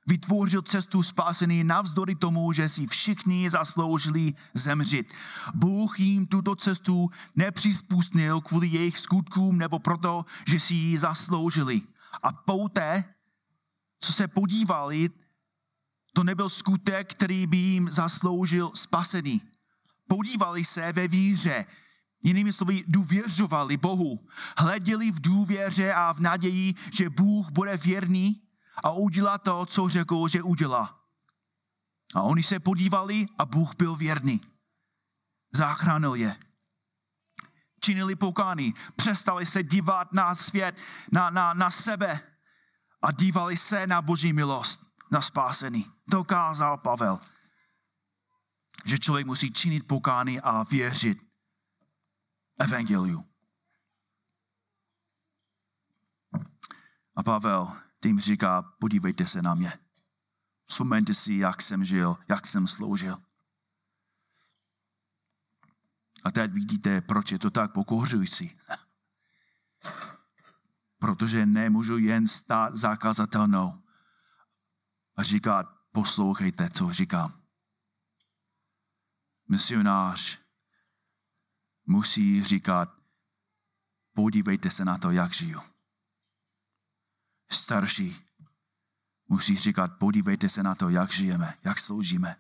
Vytvořil 0.07 0.63
cestu 0.63 1.03
spásení 1.03 1.65
navzdory 1.65 2.15
tomu, 2.15 2.53
že 2.53 2.69
si 2.69 2.87
všichni 2.87 3.51
zasloužili 3.51 4.33
zemřít. 4.55 5.13
Bůh 5.55 6.01
jim 6.01 6.27
tuto 6.27 6.57
cestu 6.57 7.11
nepřizpustnil 7.37 8.41
kvůli 8.41 8.69
jejich 8.69 8.99
skutkům 8.99 9.59
nebo 9.59 9.79
proto, 9.79 10.25
že 10.47 10.61
si 10.61 10.75
ji 10.75 10.99
zasloužili. 10.99 11.81
A 12.23 12.33
poté, 12.33 13.05
co 14.01 14.13
se 14.13 14.29
podívali, 14.29 15.11
to 16.13 16.25
nebyl 16.25 16.49
skutek, 16.49 17.15
který 17.15 17.47
by 17.47 17.57
jim 17.57 17.89
zasloužil 17.91 18.71
spasení. 18.75 19.41
Podívali 20.09 20.65
se 20.65 20.93
ve 20.93 21.09
víře, 21.09 21.65
jinými 22.23 22.53
slovy 22.53 22.85
důvěřovali 22.89 23.77
Bohu. 23.77 24.21
Hleděli 24.59 25.11
v 25.11 25.21
důvěře 25.21 25.93
a 25.93 26.13
v 26.13 26.21
naději, 26.21 26.75
že 26.93 27.11
Bůh 27.11 27.51
bude 27.51 27.77
věrný 27.77 28.41
a 28.83 28.91
udělá 28.91 29.39
to, 29.39 29.67
co 29.67 29.89
řekl, 29.89 30.29
že 30.29 30.43
udělá. 30.43 31.01
A 32.15 32.23
oni 32.23 32.43
se 32.43 32.61
podívali 32.61 33.27
a 33.39 33.45
Bůh 33.45 33.77
byl 33.77 33.97
věrný. 33.97 34.41
Zachránil 35.55 36.15
je. 36.15 36.37
Činili 37.81 38.17
pokány, 38.17 38.73
přestali 38.97 39.47
se 39.47 39.63
dívat 39.63 40.13
na 40.13 40.35
svět, 40.35 40.77
na, 41.13 41.31
na, 41.31 41.55
na 41.55 41.71
sebe 41.71 42.21
a 43.03 43.13
dívali 43.13 43.57
se 43.57 43.87
na 43.87 44.03
Boží 44.03 44.33
milost, 44.33 44.81
na 45.13 45.21
spásení. 45.21 45.87
To 46.11 46.25
kázal 46.25 46.79
Pavel. 46.79 47.21
Že 48.85 48.99
člověk 48.99 49.27
musí 49.27 49.53
činit 49.53 49.87
pokány 49.87 50.41
a 50.41 50.63
věřit 50.63 51.19
evangeliu. 52.59 53.25
A 57.17 57.23
Pavel 57.23 57.90
tím 58.03 58.21
říká, 58.21 58.63
podívejte 58.63 59.27
se 59.27 59.43
na 59.43 59.55
mě. 59.55 59.73
Vzpomeňte 60.67 61.15
si, 61.15 61.35
jak 61.35 61.63
jsem 61.63 61.85
žil, 61.85 62.17
jak 62.29 62.47
jsem 62.47 62.69
sloužil. 62.69 63.19
A 66.25 66.31
teď 66.31 66.53
vidíte, 66.53 67.01
proč 67.01 67.33
je 67.33 67.39
to 67.39 67.51
tak 67.51 67.73
pokořující. 67.73 68.59
Protože 70.99 71.47
nemůžu 71.47 71.99
jen 71.99 72.27
stát 72.27 72.77
zakazatelnou 72.77 73.83
a 75.17 75.23
říkat, 75.23 75.67
poslouchejte, 75.93 76.71
co 76.71 76.93
říkám. 76.93 77.43
Misionář 79.49 80.39
musí 81.87 82.45
říkat, 82.45 82.95
podívejte 84.15 84.71
se 84.71 84.85
na 84.85 84.99
to, 84.99 85.11
jak 85.11 85.33
žiju 85.33 85.70
starší 87.53 88.31
musí 89.31 89.57
říkat, 89.57 89.99
podívejte 89.99 90.49
se 90.49 90.63
na 90.63 90.75
to, 90.75 90.89
jak 90.89 91.13
žijeme, 91.13 91.55
jak 91.65 91.79
sloužíme. 91.79 92.37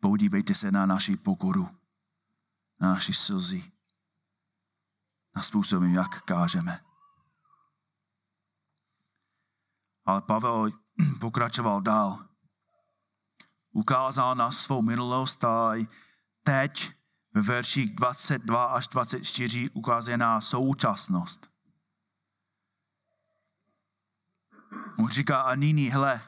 Podívejte 0.00 0.54
se 0.54 0.72
na 0.72 0.86
naši 0.86 1.16
pokoru, 1.16 1.68
na 2.80 2.88
naši 2.88 3.14
slzy, 3.14 3.72
na 5.36 5.42
způsob, 5.42 5.82
jak 5.82 6.22
kážeme. 6.22 6.80
Ale 10.04 10.20
Pavel 10.20 10.70
pokračoval 11.20 11.80
dál. 11.80 12.28
Ukázal 13.70 14.34
na 14.34 14.52
svou 14.52 14.82
minulost 14.82 15.44
a 15.44 15.72
teď 16.42 16.92
ve 17.34 17.40
verších 17.40 17.94
22 17.94 18.64
až 18.64 18.88
24 18.88 19.70
ukazuje 19.70 20.16
na 20.18 20.40
současnost. 20.40 21.51
On 24.98 25.08
říká, 25.08 25.40
a 25.40 25.54
nyní, 25.54 25.90
hele, 25.90 26.20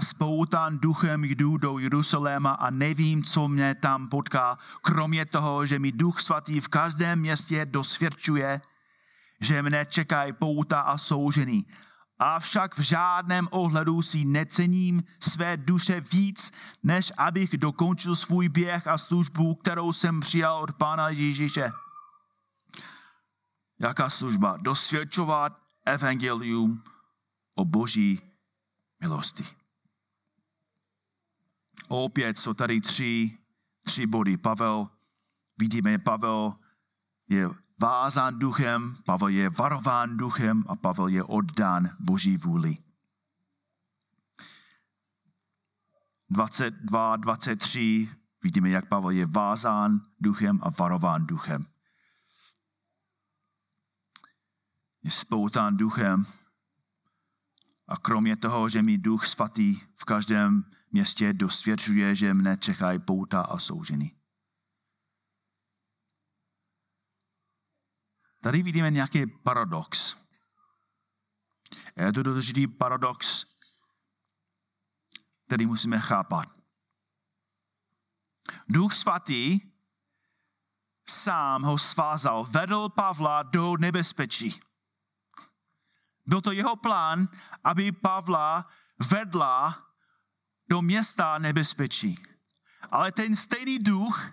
spoután 0.00 0.78
duchem 0.78 1.24
jdu 1.24 1.56
do 1.56 1.78
Jeruzaléma 1.78 2.50
a 2.50 2.70
nevím, 2.70 3.22
co 3.22 3.48
mě 3.48 3.74
tam 3.74 4.08
potká, 4.08 4.58
kromě 4.82 5.26
toho, 5.26 5.66
že 5.66 5.78
mi 5.78 5.92
duch 5.92 6.20
svatý 6.20 6.60
v 6.60 6.68
každém 6.68 7.18
městě 7.18 7.64
dosvědčuje, 7.64 8.60
že 9.40 9.62
mne 9.62 9.86
čekají 9.86 10.32
pouta 10.32 10.80
a 10.80 10.98
soužení. 10.98 11.66
Avšak 12.18 12.78
v 12.78 12.80
žádném 12.80 13.48
ohledu 13.50 14.02
si 14.02 14.24
necením 14.24 15.02
své 15.20 15.56
duše 15.56 16.00
víc, 16.00 16.52
než 16.82 17.12
abych 17.18 17.58
dokončil 17.58 18.16
svůj 18.16 18.48
běh 18.48 18.86
a 18.86 18.98
službu, 18.98 19.54
kterou 19.54 19.92
jsem 19.92 20.20
přijal 20.20 20.62
od 20.62 20.72
Pána 20.72 21.08
Ježíše. 21.08 21.70
Jaká 23.80 24.10
služba? 24.10 24.56
Dosvědčovat 24.60 25.67
evangelium 25.88 26.82
o 27.54 27.64
boží 27.64 28.20
milosti. 29.00 29.44
Opět 31.88 32.38
jsou 32.38 32.54
tady 32.54 32.80
tři, 32.80 33.38
tři 33.82 34.06
body. 34.06 34.36
Pavel, 34.36 34.90
vidíme, 35.58 35.98
Pavel 35.98 36.54
je 37.28 37.48
vázán 37.80 38.38
duchem, 38.38 38.96
Pavel 39.04 39.28
je 39.28 39.50
varován 39.50 40.16
duchem 40.16 40.64
a 40.68 40.76
Pavel 40.76 41.08
je 41.08 41.24
oddán 41.24 41.90
boží 42.00 42.36
vůli. 42.36 42.76
22, 46.30 47.16
23 47.16 48.08
vidíme, 48.42 48.70
jak 48.70 48.88
Pavel 48.88 49.10
je 49.10 49.26
vázán 49.26 50.00
duchem 50.20 50.58
a 50.62 50.70
varován 50.70 51.26
duchem. 51.26 51.62
Je 55.08 55.12
spoután 55.12 55.76
duchem 55.76 56.26
a 57.86 57.96
kromě 57.96 58.36
toho, 58.36 58.68
že 58.68 58.82
mi 58.82 58.98
duch 58.98 59.26
svatý 59.26 59.80
v 59.94 60.04
každém 60.04 60.70
městě 60.92 61.32
dosvědčuje, 61.32 62.16
že 62.16 62.34
mne 62.34 62.56
čekají 62.56 62.98
pouta 62.98 63.42
a 63.42 63.58
souženy. 63.58 64.16
Tady 68.42 68.62
vidíme 68.62 68.90
nějaký 68.90 69.26
paradox. 69.26 70.16
Je 71.96 72.12
to 72.12 72.22
důležitý 72.22 72.66
paradox, 72.66 73.46
který 75.46 75.66
musíme 75.66 75.98
chápat. 75.98 76.48
Duch 78.68 78.92
svatý 78.92 79.60
sám 81.08 81.62
ho 81.62 81.78
svázal, 81.78 82.44
vedl 82.44 82.88
Pavla 82.88 83.42
do 83.42 83.76
nebezpečí. 83.76 84.67
Byl 86.28 86.40
to 86.40 86.52
jeho 86.52 86.76
plán, 86.76 87.28
aby 87.64 87.92
Pavla 87.92 88.66
vedla 89.10 89.78
do 90.70 90.82
města 90.82 91.38
nebezpečí. 91.38 92.14
Ale 92.90 93.12
ten 93.12 93.36
stejný 93.36 93.78
duch 93.78 94.32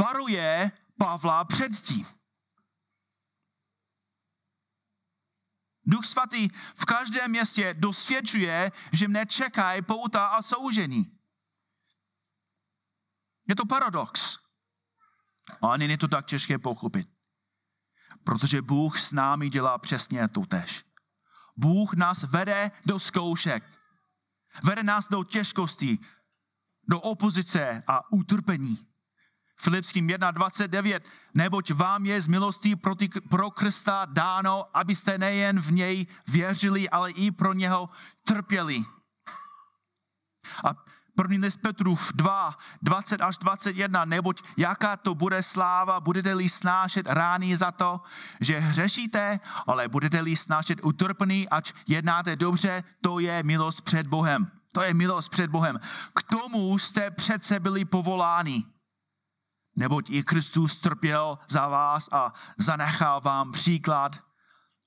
varuje 0.00 0.72
Pavla 0.98 1.44
před 1.44 1.72
tím. 1.72 2.06
Duch 5.84 6.06
svatý 6.06 6.48
v 6.74 6.84
každém 6.84 7.30
městě 7.30 7.74
dosvědčuje, 7.78 8.72
že 8.92 9.08
mne 9.08 9.26
čekají 9.26 9.82
pouta 9.82 10.26
a 10.26 10.42
soužení. 10.42 11.18
Je 13.48 13.56
to 13.56 13.66
paradox. 13.66 14.38
A 15.62 15.76
není 15.76 15.98
to 15.98 16.08
tak 16.08 16.26
těžké 16.26 16.58
pochopit. 16.58 17.11
Protože 18.24 18.62
Bůh 18.62 19.00
s 19.00 19.12
námi 19.12 19.50
dělá 19.50 19.78
přesně 19.78 20.28
to 20.28 20.40
tež. 20.40 20.84
Bůh 21.56 21.94
nás 21.94 22.22
vede 22.22 22.70
do 22.86 22.98
zkoušek. 22.98 23.64
Vede 24.64 24.82
nás 24.82 25.08
do 25.08 25.24
těžkostí, 25.24 26.00
do 26.88 27.00
opozice 27.00 27.82
a 27.86 28.12
utrpení. 28.12 28.78
Filipským 29.60 30.08
1.29, 30.08 31.00
neboť 31.34 31.70
vám 31.70 32.06
je 32.06 32.20
z 32.20 32.26
milostí 32.26 32.76
pro, 33.30 33.50
Krista 33.50 34.04
dáno, 34.04 34.76
abyste 34.76 35.18
nejen 35.18 35.60
v 35.60 35.72
něj 35.72 36.06
věřili, 36.26 36.90
ale 36.90 37.10
i 37.10 37.30
pro 37.30 37.52
něho 37.52 37.88
trpěli. 38.24 38.84
A 40.64 40.74
První 41.22 41.38
list 41.38 41.56
Petrův 41.56 42.12
2, 42.14 42.54
20 42.82 43.20
až 43.20 43.38
21, 43.38 44.04
neboť 44.04 44.42
jaká 44.56 44.96
to 44.96 45.14
bude 45.14 45.42
sláva, 45.42 46.00
budete-li 46.00 46.48
snášet 46.48 47.06
rány 47.06 47.56
za 47.56 47.70
to, 47.70 48.00
že 48.40 48.58
hřešíte, 48.58 49.40
ale 49.66 49.88
budete-li 49.88 50.36
snášet 50.36 50.78
utrpení, 50.82 51.48
ať 51.48 51.72
jednáte 51.86 52.36
dobře, 52.36 52.84
to 53.00 53.18
je 53.18 53.42
milost 53.42 53.82
před 53.82 54.06
Bohem. 54.06 54.50
To 54.72 54.82
je 54.82 54.94
milost 54.94 55.30
před 55.30 55.50
Bohem. 55.50 55.78
K 56.14 56.22
tomu 56.22 56.78
jste 56.78 57.10
přece 57.10 57.60
byli 57.60 57.84
povoláni. 57.84 58.64
Neboť 59.76 60.10
i 60.10 60.22
Kristus 60.22 60.76
trpěl 60.76 61.38
za 61.48 61.68
vás 61.68 62.08
a 62.12 62.32
zanechal 62.58 63.20
vám 63.20 63.52
příklad, 63.52 64.16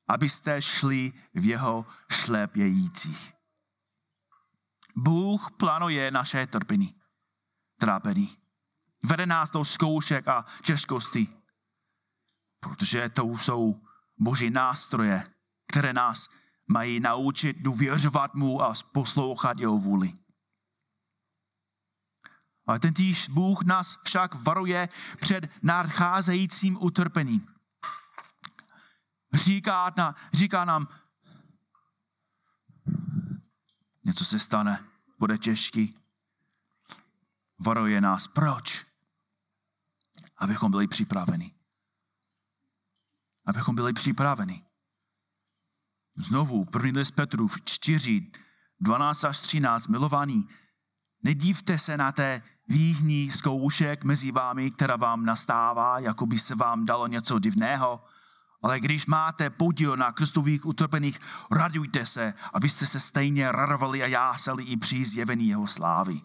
abyste 0.07 0.61
šli 0.61 1.11
v 1.33 1.45
jeho 1.45 1.85
šlepějících. 2.11 3.34
Bůh 4.95 5.51
plánuje 5.51 6.11
naše 6.11 6.47
trpení, 6.47 6.95
trápení. 7.79 8.37
Vede 9.03 9.25
nás 9.25 9.49
do 9.49 9.65
zkoušek 9.65 10.27
a 10.27 10.45
těžkosti, 10.63 11.27
protože 12.59 13.09
to 13.09 13.23
jsou 13.23 13.81
boží 14.19 14.49
nástroje, 14.49 15.23
které 15.67 15.93
nás 15.93 16.29
mají 16.67 16.99
naučit 16.99 17.57
důvěřovat 17.59 18.35
mu 18.35 18.61
a 18.61 18.73
poslouchat 18.91 19.59
jeho 19.59 19.77
vůli. 19.77 20.13
Ale 22.67 22.79
ten 22.79 22.93
týž 22.93 23.29
Bůh 23.29 23.63
nás 23.63 23.99
však 24.03 24.35
varuje 24.35 24.89
před 25.19 25.49
nadcházejícím 25.63 26.77
utrpením. 26.81 27.47
Říká, 29.33 29.93
na, 29.97 30.15
říká 30.33 30.65
nám, 30.65 30.87
něco 34.05 34.25
se 34.25 34.39
stane, 34.39 34.85
bude 35.19 35.37
těžký. 35.37 35.95
Varuje 37.59 38.01
nás. 38.01 38.27
Proč? 38.27 38.85
Abychom 40.37 40.71
byli 40.71 40.87
připraveni. 40.87 41.51
Abychom 43.45 43.75
byli 43.75 43.93
připraveni. 43.93 44.65
Znovu, 46.17 46.65
první 46.65 46.91
list 46.91 47.11
Petrův 47.11 47.61
4, 47.63 48.31
12 48.79 49.23
až 49.23 49.39
13, 49.39 49.87
milovaní, 49.87 50.47
nedívte 51.23 51.77
se 51.77 51.97
na 51.97 52.11
té 52.11 52.41
výhní 52.67 53.31
zkoušek 53.31 54.03
mezi 54.03 54.31
vámi, 54.31 54.71
která 54.71 54.95
vám 54.95 55.25
nastává, 55.25 55.99
jako 55.99 56.25
by 56.25 56.39
se 56.39 56.55
vám 56.55 56.85
dalo 56.85 57.07
něco 57.07 57.39
divného, 57.39 58.03
ale 58.65 58.79
když 58.79 59.05
máte 59.05 59.49
podíl 59.49 59.97
na 59.97 60.11
Kristových 60.11 60.65
utrpených, 60.65 61.19
radujte 61.51 62.05
se, 62.05 62.33
abyste 62.53 62.85
se 62.85 62.99
stejně 62.99 63.51
radovali 63.51 64.03
a 64.03 64.07
jásali 64.07 64.63
i 64.63 64.77
při 64.77 65.05
zjevení 65.05 65.47
jeho 65.47 65.67
slávy. 65.67 66.21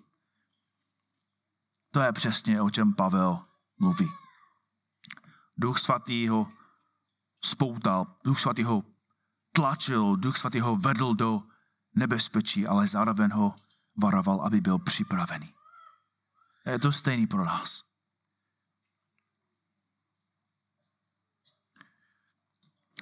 To 1.91 2.01
je 2.01 2.13
přesně, 2.13 2.61
o 2.63 2.71
čem 2.71 2.95
Pavel 2.95 3.45
mluví. 3.81 4.09
Duch 5.59 5.79
svatý 5.79 6.29
ho 6.29 6.49
spoutal, 7.45 8.07
Duch 8.25 8.41
svatý 8.41 8.63
ho 8.63 8.83
tlačil, 9.53 10.17
Duch 10.17 10.37
svatý 10.37 10.61
ho 10.61 10.77
vedl 10.77 11.15
do 11.15 11.43
nebezpečí, 11.97 12.67
ale 12.67 12.87
zároveň 12.87 13.31
ho 13.31 13.55
varoval, 14.03 14.41
aby 14.41 14.61
byl 14.61 14.79
připravený. 14.79 15.53
Je 16.67 16.79
to 16.79 16.93
stejný 16.93 17.27
pro 17.27 17.45
nás. 17.45 17.90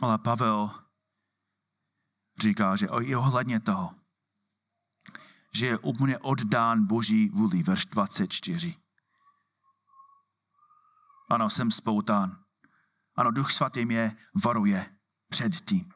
Ale 0.03 0.19
Pavel 0.19 0.71
říká, 2.41 2.77
že 2.77 2.87
i 2.87 3.17
ohledně 3.17 3.61
toho, 3.61 3.95
že 5.55 5.67
je 5.67 5.79
úplně 5.79 6.19
oddán 6.19 6.87
Boží 6.87 7.29
vůli, 7.29 7.63
verš 7.63 7.87
24. 7.87 8.77
Ano, 11.31 11.51
jsem 11.51 11.71
spoután. 11.71 12.45
Ano, 13.17 13.31
Duch 13.31 13.53
Svatý 13.53 13.85
mě 13.85 14.17
varuje 14.45 14.97
před 15.29 15.61
tím. 15.61 15.93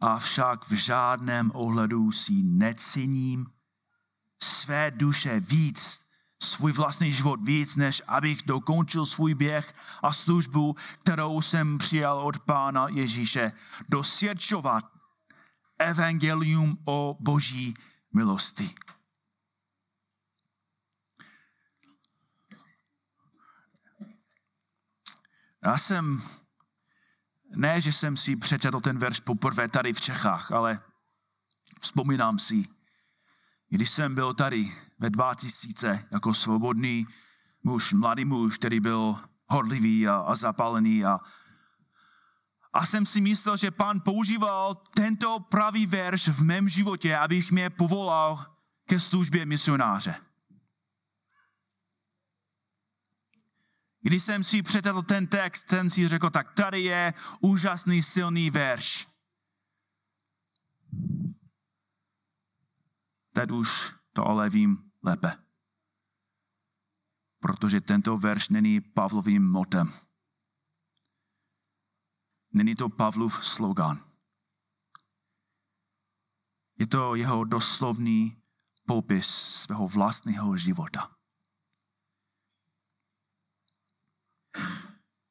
Avšak 0.00 0.68
v 0.68 0.72
žádném 0.72 1.50
ohledu 1.54 2.12
si 2.12 2.32
necením 2.42 3.46
své 4.42 4.90
duše 4.90 5.40
víc 5.40 6.01
svůj 6.42 6.72
vlastní 6.72 7.12
život 7.12 7.40
víc, 7.42 7.76
než 7.76 8.02
abych 8.06 8.42
dokončil 8.42 9.06
svůj 9.06 9.34
běh 9.34 9.74
a 10.02 10.12
službu, 10.12 10.76
kterou 10.98 11.42
jsem 11.42 11.78
přijal 11.78 12.18
od 12.18 12.38
Pána 12.38 12.88
Ježíše. 12.88 13.52
Dosvědčovat 13.88 14.84
evangelium 15.78 16.78
o 16.84 17.16
boží 17.20 17.74
milosti. 18.14 18.74
Já 25.64 25.78
jsem, 25.78 26.22
ne, 27.56 27.80
že 27.80 27.92
jsem 27.92 28.16
si 28.16 28.36
přečetl 28.36 28.80
ten 28.80 28.98
verš 28.98 29.20
poprvé 29.20 29.68
tady 29.68 29.92
v 29.92 30.00
Čechách, 30.00 30.52
ale 30.52 30.80
vzpomínám 31.80 32.38
si, 32.38 32.68
když 33.68 33.90
jsem 33.90 34.14
byl 34.14 34.34
tady 34.34 34.72
ve 35.02 35.10
2000 35.10 36.04
jako 36.10 36.34
svobodný 36.34 37.06
muž, 37.62 37.92
mladý 37.92 38.24
muž, 38.24 38.58
který 38.58 38.80
byl 38.80 39.18
horlivý 39.46 40.08
a, 40.08 40.16
a 40.16 40.34
zapálený 40.34 41.04
a, 41.04 41.18
a 42.72 42.86
jsem 42.86 43.06
si 43.06 43.20
myslel, 43.20 43.56
že 43.56 43.70
pán 43.70 44.00
používal 44.00 44.74
tento 44.74 45.40
pravý 45.40 45.86
verš 45.86 46.28
v 46.28 46.42
mém 46.42 46.68
životě, 46.68 47.16
abych 47.16 47.52
mě 47.52 47.70
povolal 47.70 48.46
ke 48.86 49.00
službě 49.00 49.46
misionáře. 49.46 50.14
Když 54.00 54.22
jsem 54.22 54.44
si 54.44 54.62
přečetl 54.62 55.02
ten 55.02 55.26
text, 55.26 55.68
jsem 55.68 55.90
si 55.90 56.08
řekl, 56.08 56.30
tak 56.30 56.54
tady 56.54 56.80
je 56.80 57.14
úžasný 57.40 58.02
silný 58.02 58.50
verš. 58.50 59.08
Teď 63.32 63.50
už 63.50 63.94
to 64.12 64.26
ale 64.26 64.50
vím 64.50 64.91
lépe. 65.02 65.38
Protože 67.40 67.80
tento 67.80 68.16
verš 68.16 68.48
není 68.48 68.80
Pavlovým 68.80 69.50
motem. 69.50 69.92
Není 72.52 72.74
to 72.74 72.88
Pavlův 72.88 73.46
slogan. 73.46 74.04
Je 76.78 76.86
to 76.86 77.14
jeho 77.14 77.44
doslovný 77.44 78.42
popis 78.86 79.26
svého 79.26 79.88
vlastního 79.88 80.56
života. 80.56 81.16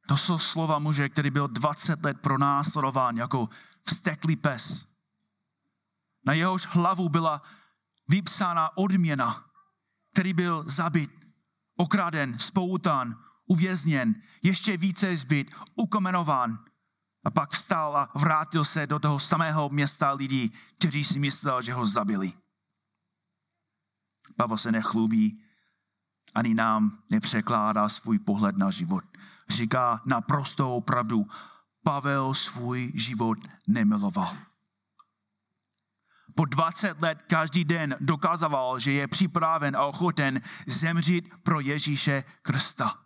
To 0.08 0.18
jsou 0.18 0.40
slova 0.40 0.80
muže, 0.80 1.10
který 1.10 1.32
byl 1.32 1.48
20 1.48 2.06
let 2.06 2.22
pronásledován 2.22 3.18
jako 3.18 3.50
vsteklý 3.84 4.36
pes. 4.36 4.88
Na 6.26 6.34
jehož 6.34 6.66
hlavu 6.66 7.10
byla 7.10 7.42
vypsána 8.08 8.78
odměna, 8.78 9.51
který 10.14 10.34
byl 10.34 10.64
zabit, 10.68 11.12
okraden, 11.76 12.40
spoután, 12.40 13.20
uvězněn, 13.46 14.16
ještě 14.44 14.78
více 14.78 15.18
zbyt, 15.18 15.52
ukomenován. 15.76 16.66
A 17.24 17.32
pak 17.32 17.52
vstal 17.52 17.98
a 17.98 18.10
vrátil 18.16 18.64
se 18.64 18.88
do 18.88 19.00
toho 19.00 19.20
samého 19.20 19.70
města 19.70 20.12
lidí, 20.14 20.52
kteří 20.78 21.04
si 21.04 21.20
myslel, 21.20 21.62
že 21.62 21.74
ho 21.74 21.86
zabili. 21.86 22.34
Pavel 24.38 24.58
se 24.58 24.72
nechlubí, 24.72 25.42
ani 26.36 26.54
nám 26.54 27.04
nepřekládá 27.12 27.90
svůj 27.90 28.20
pohled 28.20 28.58
na 28.58 28.72
život. 28.72 29.04
Říká 29.50 30.02
naprostou 30.06 30.82
pravdu. 30.82 31.26
Pavel 31.84 32.34
svůj 32.34 32.92
život 32.96 33.38
nemiloval. 33.68 34.38
Po 36.36 36.46
20 36.46 37.02
let 37.02 37.22
každý 37.22 37.66
den 37.66 37.96
dokazoval, 38.00 38.80
že 38.80 38.92
je 38.92 39.08
připraven 39.08 39.76
a 39.76 39.86
ochoten 39.86 40.42
zemřít 40.68 41.30
pro 41.44 41.60
Ježíše 41.60 42.24
Krista. 42.42 42.98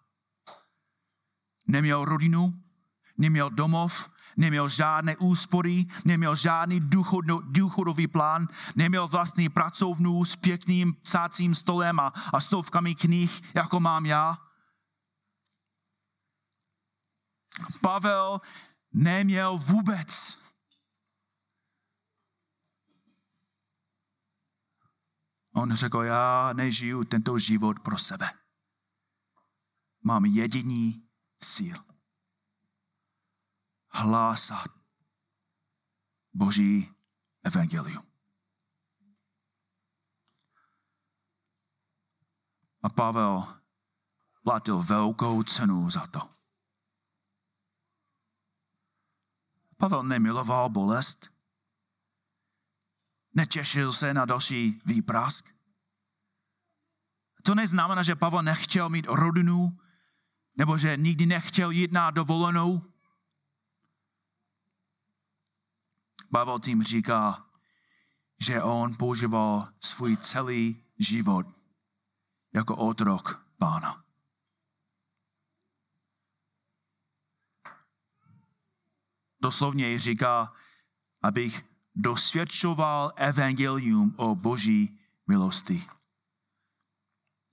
Neměl 1.68 2.06
rodinu, 2.06 2.54
neměl 3.18 3.50
domov, 3.50 4.10
neměl 4.38 4.70
žádné 4.70 5.18
úspory, 5.18 5.86
neměl 6.06 6.36
žádný 6.36 6.80
důchodový 7.44 8.08
plán, 8.08 8.48
neměl 8.76 9.08
vlastní 9.08 9.50
pracovnu 9.50 10.26
s 10.26 10.36
pěkným 10.36 10.94
psacím 10.94 11.56
stolem 11.56 12.00
a, 12.00 12.14
a 12.34 12.42
stovkami 12.42 12.96
knih, 12.96 13.56
jako 13.56 13.80
mám 13.80 14.06
já. 14.06 14.38
Pavel 17.82 18.42
neměl 18.94 19.58
vůbec. 19.58 20.38
On 25.56 25.76
řekl, 25.76 26.02
já 26.02 26.54
nežiju 26.54 27.04
tento 27.04 27.40
život 27.40 27.80
pro 27.80 27.98
sebe. 27.98 28.30
Mám 30.04 30.26
jediný 30.26 31.08
cíl. 31.38 31.78
Hlásat 33.90 34.68
Boží 36.34 36.94
evangelium. 37.44 38.04
A 42.82 42.90
Pavel 42.90 43.62
platil 44.44 44.84
velkou 44.84 45.44
cenu 45.44 45.90
za 45.90 46.08
to. 46.08 46.30
Pavel 49.78 50.04
nemiloval 50.04 50.70
bolest, 50.70 51.35
netěšil 53.36 53.94
se 53.94 54.14
na 54.14 54.26
další 54.26 54.82
výprask. 54.86 55.56
To 57.44 57.56
neznamená, 57.56 58.04
že 58.04 58.16
Pavel 58.16 58.42
nechtěl 58.42 58.90
mít 58.90 59.06
rodinu, 59.10 59.78
nebo 60.58 60.78
že 60.78 60.98
nikdy 60.98 61.26
nechtěl 61.26 61.72
jít 61.72 61.92
na 61.92 62.12
dovolenou. 62.12 62.82
Pavel 66.32 66.60
tím 66.60 66.84
říká, 66.84 67.46
že 68.40 68.64
on 68.64 68.96
používal 68.96 69.74
svůj 69.80 70.18
celý 70.18 70.84
život 71.00 71.48
jako 72.54 72.76
otrok 72.76 73.48
pána. 73.58 74.04
Doslovně 79.42 80.00
říká, 80.00 80.54
abych 81.22 81.75
dosvědčoval 81.96 83.14
evangelium 83.16 84.14
o 84.18 84.36
boží 84.36 85.00
milosti. 85.28 85.88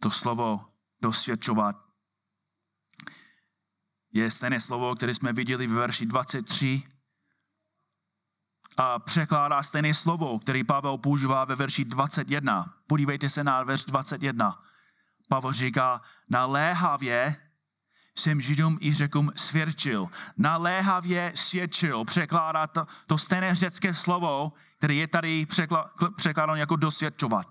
To 0.03 0.11
slovo 0.11 0.67
dosvědčovat 1.03 1.77
je 4.13 4.31
stejné 4.31 4.61
slovo, 4.61 4.95
které 4.95 5.15
jsme 5.15 5.33
viděli 5.33 5.67
v 5.67 5.73
verši 5.73 6.07
23 6.07 6.83
a 8.77 8.99
překládá 8.99 9.63
stejné 9.63 9.95
slovo, 9.95 10.39
který 10.39 10.65
Pavel 10.65 10.99
používá 10.99 11.45
ve 11.45 11.55
verši 11.55 11.85
21. 11.85 12.75
Podívejte 12.87 13.29
se 13.29 13.45
na 13.45 13.63
verš 13.63 13.85
21. 13.85 14.59
Pavel 15.29 15.53
říká, 15.53 16.03
naléhavě 16.31 17.37
jsem 18.19 18.41
Židům 18.41 18.79
i 18.81 18.95
řekům 18.95 19.33
svědčil. 19.37 20.09
Naléhavě 20.37 21.33
svědčil. 21.35 22.05
Překládá 22.05 22.67
to, 22.67 22.87
to 23.07 23.19
stejné 23.19 23.55
řecké 23.55 23.95
slovo, 23.95 24.53
které 24.79 24.95
je 24.95 25.09
tady 25.09 25.47
překládáno 26.17 26.57
jako 26.57 26.77
dosvědčovat. 26.77 27.47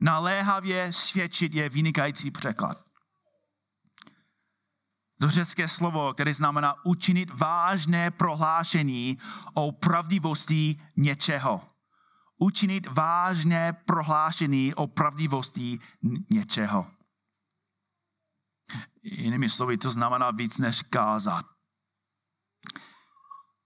Naléhavě 0.00 0.92
svědčit 0.92 1.54
je 1.54 1.68
vynikající 1.68 2.30
překlad. 2.30 2.84
To 5.20 5.30
řecké 5.30 5.68
slovo, 5.68 6.12
které 6.14 6.34
znamená 6.34 6.74
učinit 6.84 7.30
vážné 7.34 8.10
prohlášení 8.10 9.18
o 9.54 9.72
pravdivosti 9.72 10.80
něčeho. 10.96 11.60
Učinit 12.38 12.86
vážné 12.86 13.72
prohlášení 13.72 14.74
o 14.74 14.86
pravdivosti 14.86 15.78
něčeho. 16.30 16.86
Jinými 19.02 19.48
slovy, 19.48 19.78
to 19.78 19.90
znamená 19.90 20.30
víc 20.30 20.58
než 20.58 20.82
kázat. 20.82 21.46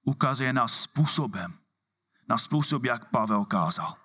Ukazuje 0.03 0.53
na 0.53 0.69
způsobem, 0.69 1.59
na 2.29 2.39
způsob, 2.39 2.85
jak 2.85 3.11
Pavel 3.11 3.45
kázal. 3.45 3.97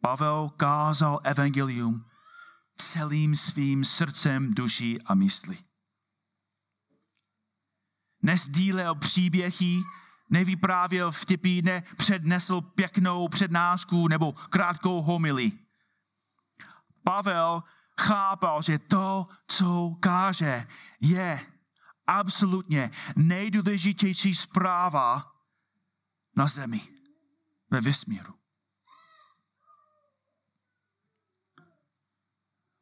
Pavel 0.00 0.48
kázal 0.56 1.20
evangelium 1.24 2.04
celým 2.76 3.36
svým 3.36 3.84
srdcem, 3.84 4.54
duší 4.54 5.02
a 5.02 5.14
myslí. 5.14 5.64
Nezdílel 8.22 8.94
příběhy, 8.94 9.80
nevyprávěl 10.30 11.12
vtipy, 11.12 11.62
nepřednesl 11.62 12.60
pěknou 12.60 13.28
přednášku 13.28 14.08
nebo 14.08 14.32
krátkou 14.32 15.02
homily. 15.02 15.52
Pavel 17.04 17.62
chápal, 18.00 18.62
že 18.62 18.78
to, 18.78 19.26
co 19.46 19.96
káže, 20.00 20.66
je 21.00 21.46
absolutně 22.06 22.90
nejdůležitější 23.16 24.34
zpráva 24.34 25.32
na 26.36 26.46
zemi, 26.46 26.80
ve 27.70 27.80
vesmíru. 27.80 28.34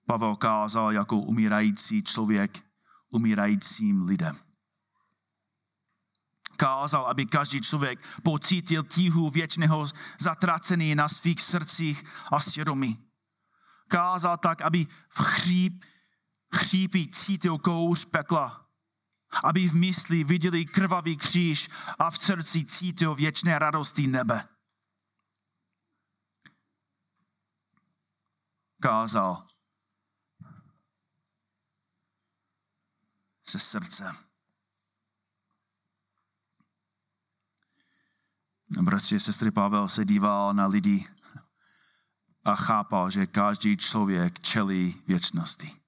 Pavel 0.07 0.37
kázal 0.37 0.93
jako 0.93 1.17
umírající 1.17 2.03
člověk 2.03 2.65
umírajícím 3.11 4.03
lidem. 4.03 4.37
Kázal, 6.57 7.07
aby 7.07 7.27
každý 7.27 7.61
člověk 7.61 8.21
pocítil 8.23 8.83
tíhu 8.83 9.31
věčného 9.31 9.87
zatracený 10.21 10.95
na 10.95 11.09
svých 11.09 11.43
srdcích 11.43 12.05
a 12.33 12.41
svědomí. 12.41 13.08
Kázal 13.89 14.37
tak, 14.37 14.63
aby 14.63 14.87
v 15.09 15.23
chříp, 15.23 15.85
chřípí 16.57 17.11
cítil 17.11 17.59
kouř 17.59 18.05
pekla. 18.05 18.67
Aby 19.45 19.69
v 19.69 19.75
mysli 19.75 20.25
viděli 20.25 20.65
krvavý 20.65 21.17
kříž 21.17 21.69
a 21.99 22.11
v 22.11 22.19
srdci 22.19 22.65
cítil 22.65 23.15
věčné 23.15 23.59
radosti 23.59 24.07
nebe. 24.07 24.49
Kázal, 28.83 29.47
se 33.49 33.59
srdcem. 33.59 34.17
Bratři 38.83 39.17
a 39.17 39.19
sestry, 39.19 39.51
Pavel 39.51 39.89
se 39.89 40.05
díval 40.05 40.55
na 40.55 40.67
lidi 40.67 41.07
a 42.49 42.57
chápal, 42.57 43.11
že 43.11 43.27
každý 43.27 43.77
člověk 43.77 44.41
čelí 44.41 45.03
věčnosti. 45.07 45.81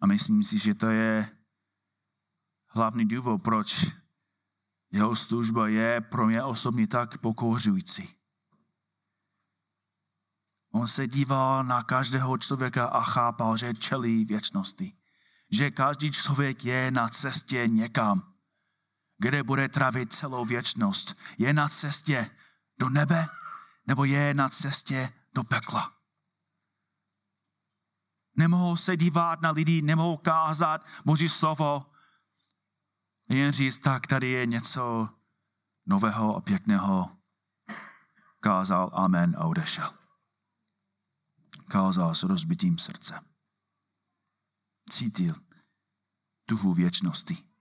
A 0.00 0.06
myslím 0.06 0.44
si, 0.44 0.58
že 0.58 0.74
to 0.74 0.86
je 0.86 1.36
hlavní 2.68 3.08
důvod, 3.08 3.42
proč 3.42 3.86
jeho 4.90 5.16
služba 5.16 5.68
je 5.68 6.00
pro 6.00 6.26
mě 6.26 6.42
osobně 6.42 6.86
tak 6.86 7.18
pokouřující. 7.18 8.14
On 10.72 10.88
se 10.88 11.08
díval 11.08 11.64
na 11.64 11.82
každého 11.82 12.38
člověka 12.38 12.86
a 12.86 13.02
chápal, 13.02 13.56
že 13.56 13.74
čelí 13.74 14.24
věčnosti. 14.24 14.92
Že 15.50 15.70
každý 15.70 16.12
člověk 16.12 16.64
je 16.64 16.90
na 16.90 17.08
cestě 17.08 17.68
někam. 17.68 18.31
Kde 19.22 19.42
bude 19.42 19.68
trávit 19.68 20.12
celou 20.12 20.44
věčnost. 20.44 21.16
Je 21.38 21.52
na 21.52 21.68
cestě 21.68 22.30
do 22.78 22.88
nebe 22.88 23.28
nebo 23.86 24.04
je 24.04 24.34
na 24.34 24.48
cestě 24.48 25.12
do 25.34 25.44
pekla. 25.44 25.96
Nemohou 28.36 28.76
se 28.76 28.96
dívat 28.96 29.40
na 29.40 29.50
lidi, 29.50 29.82
nemohou 29.82 30.16
kázat 30.16 30.86
Boží 31.04 31.28
slovo. 31.28 31.86
Jen 33.28 33.52
říct, 33.52 33.78
tak 33.78 34.06
tady 34.06 34.28
je 34.28 34.46
něco 34.46 35.08
nového 35.86 36.36
a 36.36 36.40
pěkného. 36.40 37.16
Kázal 38.40 38.90
amen 38.92 39.36
a 39.38 39.44
odešel. 39.44 39.94
Kázal 41.68 42.14
s 42.14 42.22
rozbitým 42.22 42.78
srdcem. 42.78 43.24
Cítil 44.90 45.34
duchu 46.48 46.74
věčnosti. 46.74 47.51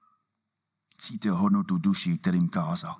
Cítil 1.02 1.36
hodnotu 1.36 1.78
duší, 1.78 2.18
kterým 2.18 2.49
kázal. 2.49 2.95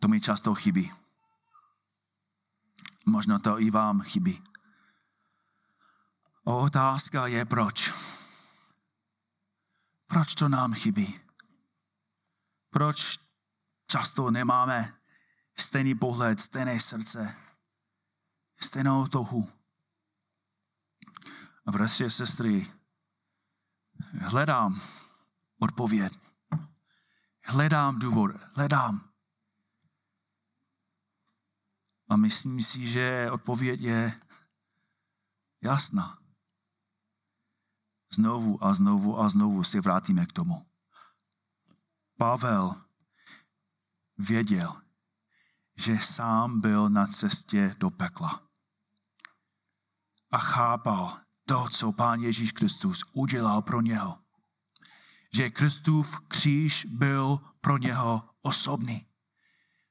To 0.00 0.08
mi 0.08 0.20
často 0.20 0.54
chybí. 0.54 0.92
Možná 3.06 3.38
to 3.38 3.60
i 3.60 3.70
vám 3.70 4.00
chybí. 4.00 4.42
Otázka 6.44 7.26
je 7.26 7.44
proč. 7.44 7.92
Proč 10.06 10.34
to 10.34 10.48
nám 10.48 10.74
chybí? 10.74 11.20
Proč 12.70 13.18
často 13.86 14.30
nemáme 14.30 14.98
stejný 15.56 15.94
pohled, 15.94 16.40
stejné 16.40 16.80
srdce, 16.80 17.36
stejnou 18.60 19.06
touhu? 19.06 19.52
A 21.66 21.72
bratři 21.72 22.04
a 22.04 22.10
sestry, 22.10 22.77
hledám 24.20 24.80
odpověď. 25.58 26.12
Hledám 27.44 27.98
důvod, 27.98 28.30
hledám. 28.54 29.10
A 32.08 32.16
myslím 32.16 32.62
si, 32.62 32.86
že 32.86 33.30
odpověď 33.30 33.80
je 33.80 34.20
jasná. 35.62 36.14
Znovu 38.14 38.64
a 38.64 38.74
znovu 38.74 39.20
a 39.20 39.28
znovu 39.28 39.64
se 39.64 39.80
vrátíme 39.80 40.26
k 40.26 40.32
tomu. 40.32 40.66
Pavel 42.16 42.84
věděl, 44.18 44.82
že 45.76 45.98
sám 45.98 46.60
byl 46.60 46.88
na 46.88 47.06
cestě 47.06 47.76
do 47.78 47.90
pekla. 47.90 48.48
A 50.30 50.38
chápal 50.38 51.20
to, 51.48 51.68
co 51.70 51.92
Pán 51.92 52.20
Ježíš 52.20 52.52
Kristus 52.52 53.04
udělal 53.12 53.62
pro 53.62 53.80
něho. 53.80 54.18
Že 55.34 55.50
Kristův 55.50 56.20
kříž 56.28 56.84
byl 56.84 57.40
pro 57.60 57.78
něho 57.78 58.22
osobný. 58.42 59.06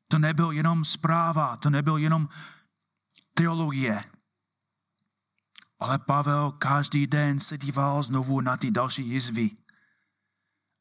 To 0.08 0.20
nebyl 0.20 0.52
jenom 0.52 0.86
zpráva, 0.86 1.58
to 1.58 1.70
nebyl 1.70 1.98
jenom 1.98 2.30
teologie. 3.34 4.04
Ale 5.80 6.00
Pavel 6.00 6.52
každý 6.52 7.08
den 7.08 7.40
se 7.40 7.58
díval 7.58 8.04
znovu 8.04 8.42
na 8.42 8.58
ty 8.58 8.72
další 8.72 9.08
jizvy 9.08 9.50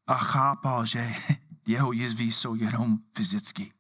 a 0.06 0.14
chápal, 0.14 0.86
že 0.86 1.14
jeho 1.66 1.92
jizvy 1.92 2.24
jsou 2.24 2.54
jenom 2.54 2.98
fyzicky. 3.16 3.72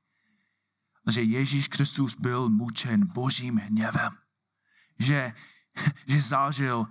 Že 1.10 1.22
Ježíš 1.22 1.68
Kristus 1.68 2.14
byl 2.14 2.48
mučen 2.48 3.06
božím 3.06 3.56
hněvem. 3.56 4.12
Že, 4.98 5.34
že 6.06 6.22
zažil 6.22 6.86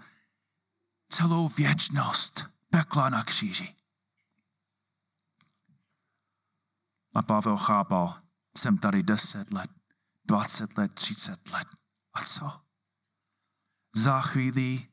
celou 1.09 1.47
věčnost 1.47 2.45
pekla 2.69 3.09
na 3.09 3.23
kříži. 3.23 3.75
A 7.15 7.21
Pavel 7.21 7.57
chápal, 7.57 8.21
jsem 8.57 8.77
tady 8.77 9.03
10 9.03 9.51
let, 9.51 9.71
20 10.25 10.77
let, 10.77 10.93
30 10.93 11.49
let. 11.49 11.67
A 12.13 12.23
co? 12.23 12.61
Za 13.95 14.21
chvíli 14.21 14.87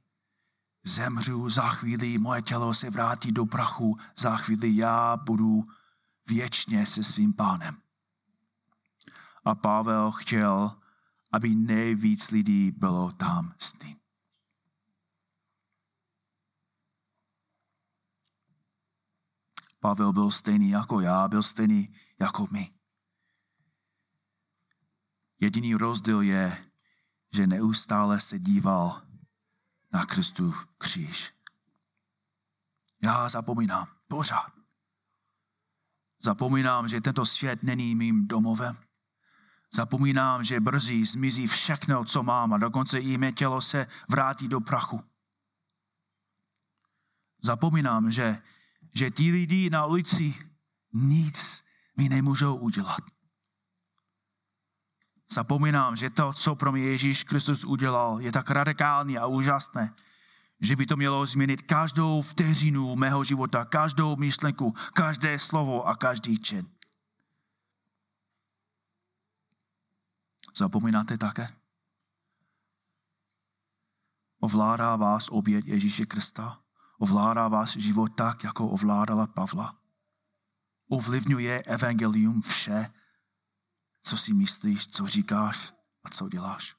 zemřu, 0.85 1.49
za 1.49 1.69
chvíli 1.69 2.19
moje 2.19 2.43
tělo 2.43 2.75
se 2.75 2.91
vrátí 2.91 3.33
do 3.33 3.47
prachu, 3.47 3.99
za 4.19 4.37
chvíli 4.37 4.77
já 4.77 5.17
budu 5.17 5.65
věčně 6.29 6.87
se 6.87 7.03
svým 7.03 7.33
pánem. 7.33 7.83
A 9.45 9.55
Pavel 9.55 10.13
chtěl, 10.13 10.82
aby 11.33 11.55
nejvíc 11.55 12.31
lidí 12.31 12.71
bylo 12.71 13.13
tam 13.13 13.55
s 13.59 13.79
ním. 13.79 13.97
Pavel 19.81 20.13
byl 20.13 20.31
stejný 20.31 20.71
jako 20.71 21.01
já, 21.01 21.29
byl 21.29 21.43
stejný 21.43 21.95
jako 22.21 22.47
my. 22.51 22.71
Jediný 25.41 25.75
rozdíl 25.75 26.21
je, 26.21 26.67
že 27.33 27.47
neustále 27.47 28.21
se 28.21 28.39
díval 28.39 29.03
na 29.93 30.07
Kristův 30.07 30.67
kříž. 30.79 31.35
Já 33.05 33.29
zapomínám 33.29 33.87
pořád. 34.09 34.53
Zapomínám, 36.21 36.89
že 36.89 37.01
tento 37.01 37.27
svět 37.27 37.63
není 37.63 37.95
mým 37.95 38.29
domovem. 38.29 38.77
Zapomínám, 39.75 40.45
že 40.45 40.61
brzy 40.61 41.05
zmizí 41.05 41.47
všechno, 41.47 42.05
co 42.05 42.23
mám 42.23 42.53
a 42.53 42.59
dokonce 42.59 43.01
i 43.01 43.19
mé 43.19 43.33
tělo 43.33 43.61
se 43.61 43.87
vrátí 44.09 44.49
do 44.49 44.61
prachu. 44.61 45.01
Zapomínám, 47.43 48.11
že, 48.11 48.43
že 48.95 49.11
ti 49.11 49.31
lidi 49.31 49.71
na 49.71 49.87
ulici 49.87 50.35
nic 50.93 51.65
mi 51.97 52.09
nemůžou 52.09 52.57
udělat. 52.57 53.01
Zapomínám, 55.31 55.97
že 55.97 56.11
to, 56.11 56.33
co 56.33 56.55
pro 56.55 56.73
mě 56.73 56.85
Ježíš 56.85 57.25
Kristus 57.25 57.65
udělal, 57.65 58.21
je 58.21 58.33
tak 58.33 58.51
radikální 58.51 59.19
a 59.19 59.27
úžasné, 59.27 59.95
že 60.61 60.77
by 60.77 60.87
to 60.87 60.97
mělo 60.97 61.27
změnit 61.27 61.63
každou 61.63 62.23
vteřinu 62.23 62.97
mého 62.97 63.25
života, 63.25 63.65
každou 63.65 64.17
myšlenku, 64.17 64.75
každé 64.93 65.39
slovo 65.39 65.89
a 65.89 65.97
každý 65.97 66.39
čin. 66.39 66.72
Zapomínáte 70.55 71.19
také? 71.19 71.47
Ovládá 74.41 74.97
vás 74.97 75.29
oběd 75.29 75.67
Ježíše 75.67 76.07
Krista? 76.07 76.63
Ovládá 76.99 77.49
vás 77.49 77.77
život 77.77 78.09
tak, 78.09 78.45
jako 78.45 78.69
ovládala 78.69 79.27
Pavla? 79.27 79.79
Ovlivňuje 80.89 81.63
evangelium 81.63 82.43
vše, 82.43 82.93
co 84.03 84.17
si 84.17 84.35
myslíš, 84.35 84.87
co 84.87 85.07
říkáš 85.07 85.73
a 86.05 86.11
co 86.11 86.29
děláš. 86.29 86.77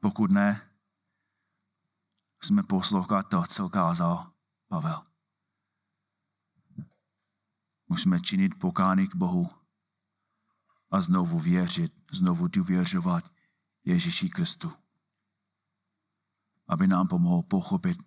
Pokud 0.00 0.30
ne, 0.30 0.70
jsme 2.42 2.62
poslouchat 2.62 3.22
to, 3.22 3.42
co 3.48 3.68
kázal 3.68 4.32
Pavel. 4.68 5.13
Musíme 7.88 8.20
činit 8.20 8.58
pokání 8.58 9.08
k 9.08 9.14
Bohu 9.14 9.50
a 10.90 11.00
znovu 11.00 11.38
věřit, 11.38 11.92
znovu 12.12 12.48
důvěřovat 12.48 13.32
Ježíši 13.84 14.28
Kristu. 14.28 14.72
Aby 16.68 16.86
nám 16.86 17.08
pomohl 17.08 17.42
pochopit, 17.42 17.98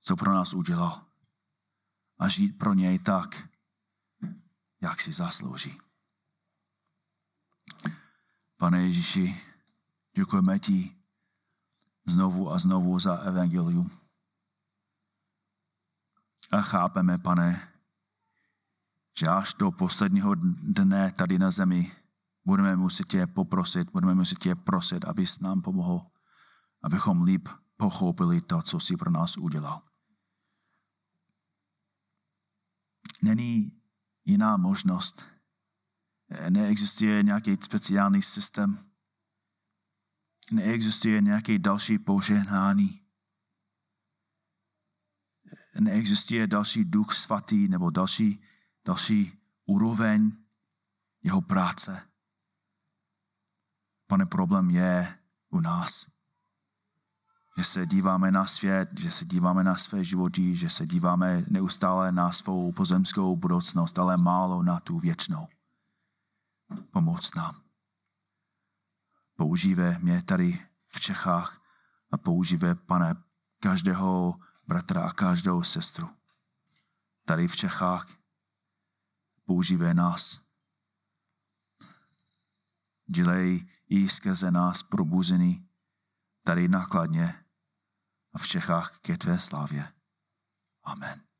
co 0.00 0.16
pro 0.16 0.34
nás 0.34 0.54
udělal 0.54 1.06
a 2.18 2.28
žít 2.28 2.58
pro 2.58 2.74
něj 2.74 2.98
tak, 2.98 3.48
jak 4.80 5.00
si 5.00 5.12
zaslouží. 5.12 5.78
Pane 8.56 8.82
Ježíši, 8.82 9.40
děkujeme 10.16 10.58
ti 10.58 10.96
znovu 12.06 12.52
a 12.52 12.58
znovu 12.58 12.98
za 12.98 13.14
evangelium. 13.14 13.90
A 16.52 16.60
chápeme, 16.60 17.18
pane, 17.18 17.73
že 19.18 19.26
až 19.26 19.54
do 19.54 19.70
posledního 19.70 20.34
dne 20.62 21.12
tady 21.12 21.38
na 21.38 21.50
zemi 21.50 21.92
budeme 22.44 22.76
muset 22.76 23.06
tě 23.06 23.26
poprosit, 23.26 23.90
budeme 23.90 24.14
muset 24.14 24.38
tě 24.38 24.54
prosit, 24.54 25.04
abys 25.04 25.40
nám 25.40 25.62
pomohl, 25.62 26.06
abychom 26.82 27.22
líp 27.22 27.48
pochopili 27.76 28.40
to, 28.40 28.62
co 28.62 28.80
jsi 28.80 28.96
pro 28.96 29.10
nás 29.10 29.36
udělal. 29.36 29.82
Není 33.22 33.82
jiná 34.24 34.56
možnost. 34.56 35.24
Neexistuje 36.48 37.22
nějaký 37.22 37.56
speciální 37.60 38.22
systém. 38.22 38.90
Neexistuje 40.52 41.20
nějaký 41.20 41.58
další 41.58 41.98
požehnání. 41.98 43.00
Neexistuje 45.80 46.46
další 46.46 46.84
duch 46.84 47.14
svatý 47.14 47.68
nebo 47.68 47.90
další, 47.90 48.42
další 48.84 49.38
úroveň 49.66 50.32
jeho 51.22 51.40
práce. 51.40 52.08
Pane, 54.06 54.26
problém 54.26 54.70
je 54.70 55.18
u 55.50 55.60
nás. 55.60 56.14
že 57.56 57.64
se 57.64 57.86
díváme 57.86 58.30
na 58.30 58.46
svět, 58.46 58.98
že 58.98 59.10
se 59.10 59.24
díváme 59.24 59.64
na 59.64 59.76
své 59.76 60.04
životy, 60.04 60.56
že 60.56 60.70
se 60.70 60.86
díváme 60.86 61.44
neustále 61.48 62.12
na 62.12 62.32
svou 62.32 62.72
pozemskou 62.72 63.36
budoucnost, 63.36 63.98
ale 63.98 64.16
málo 64.16 64.62
na 64.62 64.80
tu 64.80 64.98
věčnou. 64.98 65.48
Pomoc 66.90 67.34
nám. 67.34 67.62
Používej 69.36 69.98
mě 69.98 70.22
tady 70.22 70.66
v 70.86 71.00
Čechách 71.00 71.62
a 72.10 72.18
používej, 72.18 72.74
pane, 72.74 73.14
každého 73.60 74.34
bratra 74.66 75.02
a 75.02 75.12
každou 75.12 75.62
sestru. 75.62 76.08
Tady 77.24 77.48
v 77.48 77.56
Čechách 77.56 78.23
používej 79.44 79.94
nás. 79.94 80.40
Dělej 83.06 83.66
i 83.88 84.08
skrze 84.08 84.50
nás 84.50 84.82
probuzený 84.82 85.68
tady 86.42 86.68
nakladně 86.68 87.44
a 88.32 88.38
v 88.38 88.46
Čechách 88.46 88.98
ke 88.98 89.18
tvé 89.18 89.38
slávě. 89.38 89.92
Amen. 90.82 91.33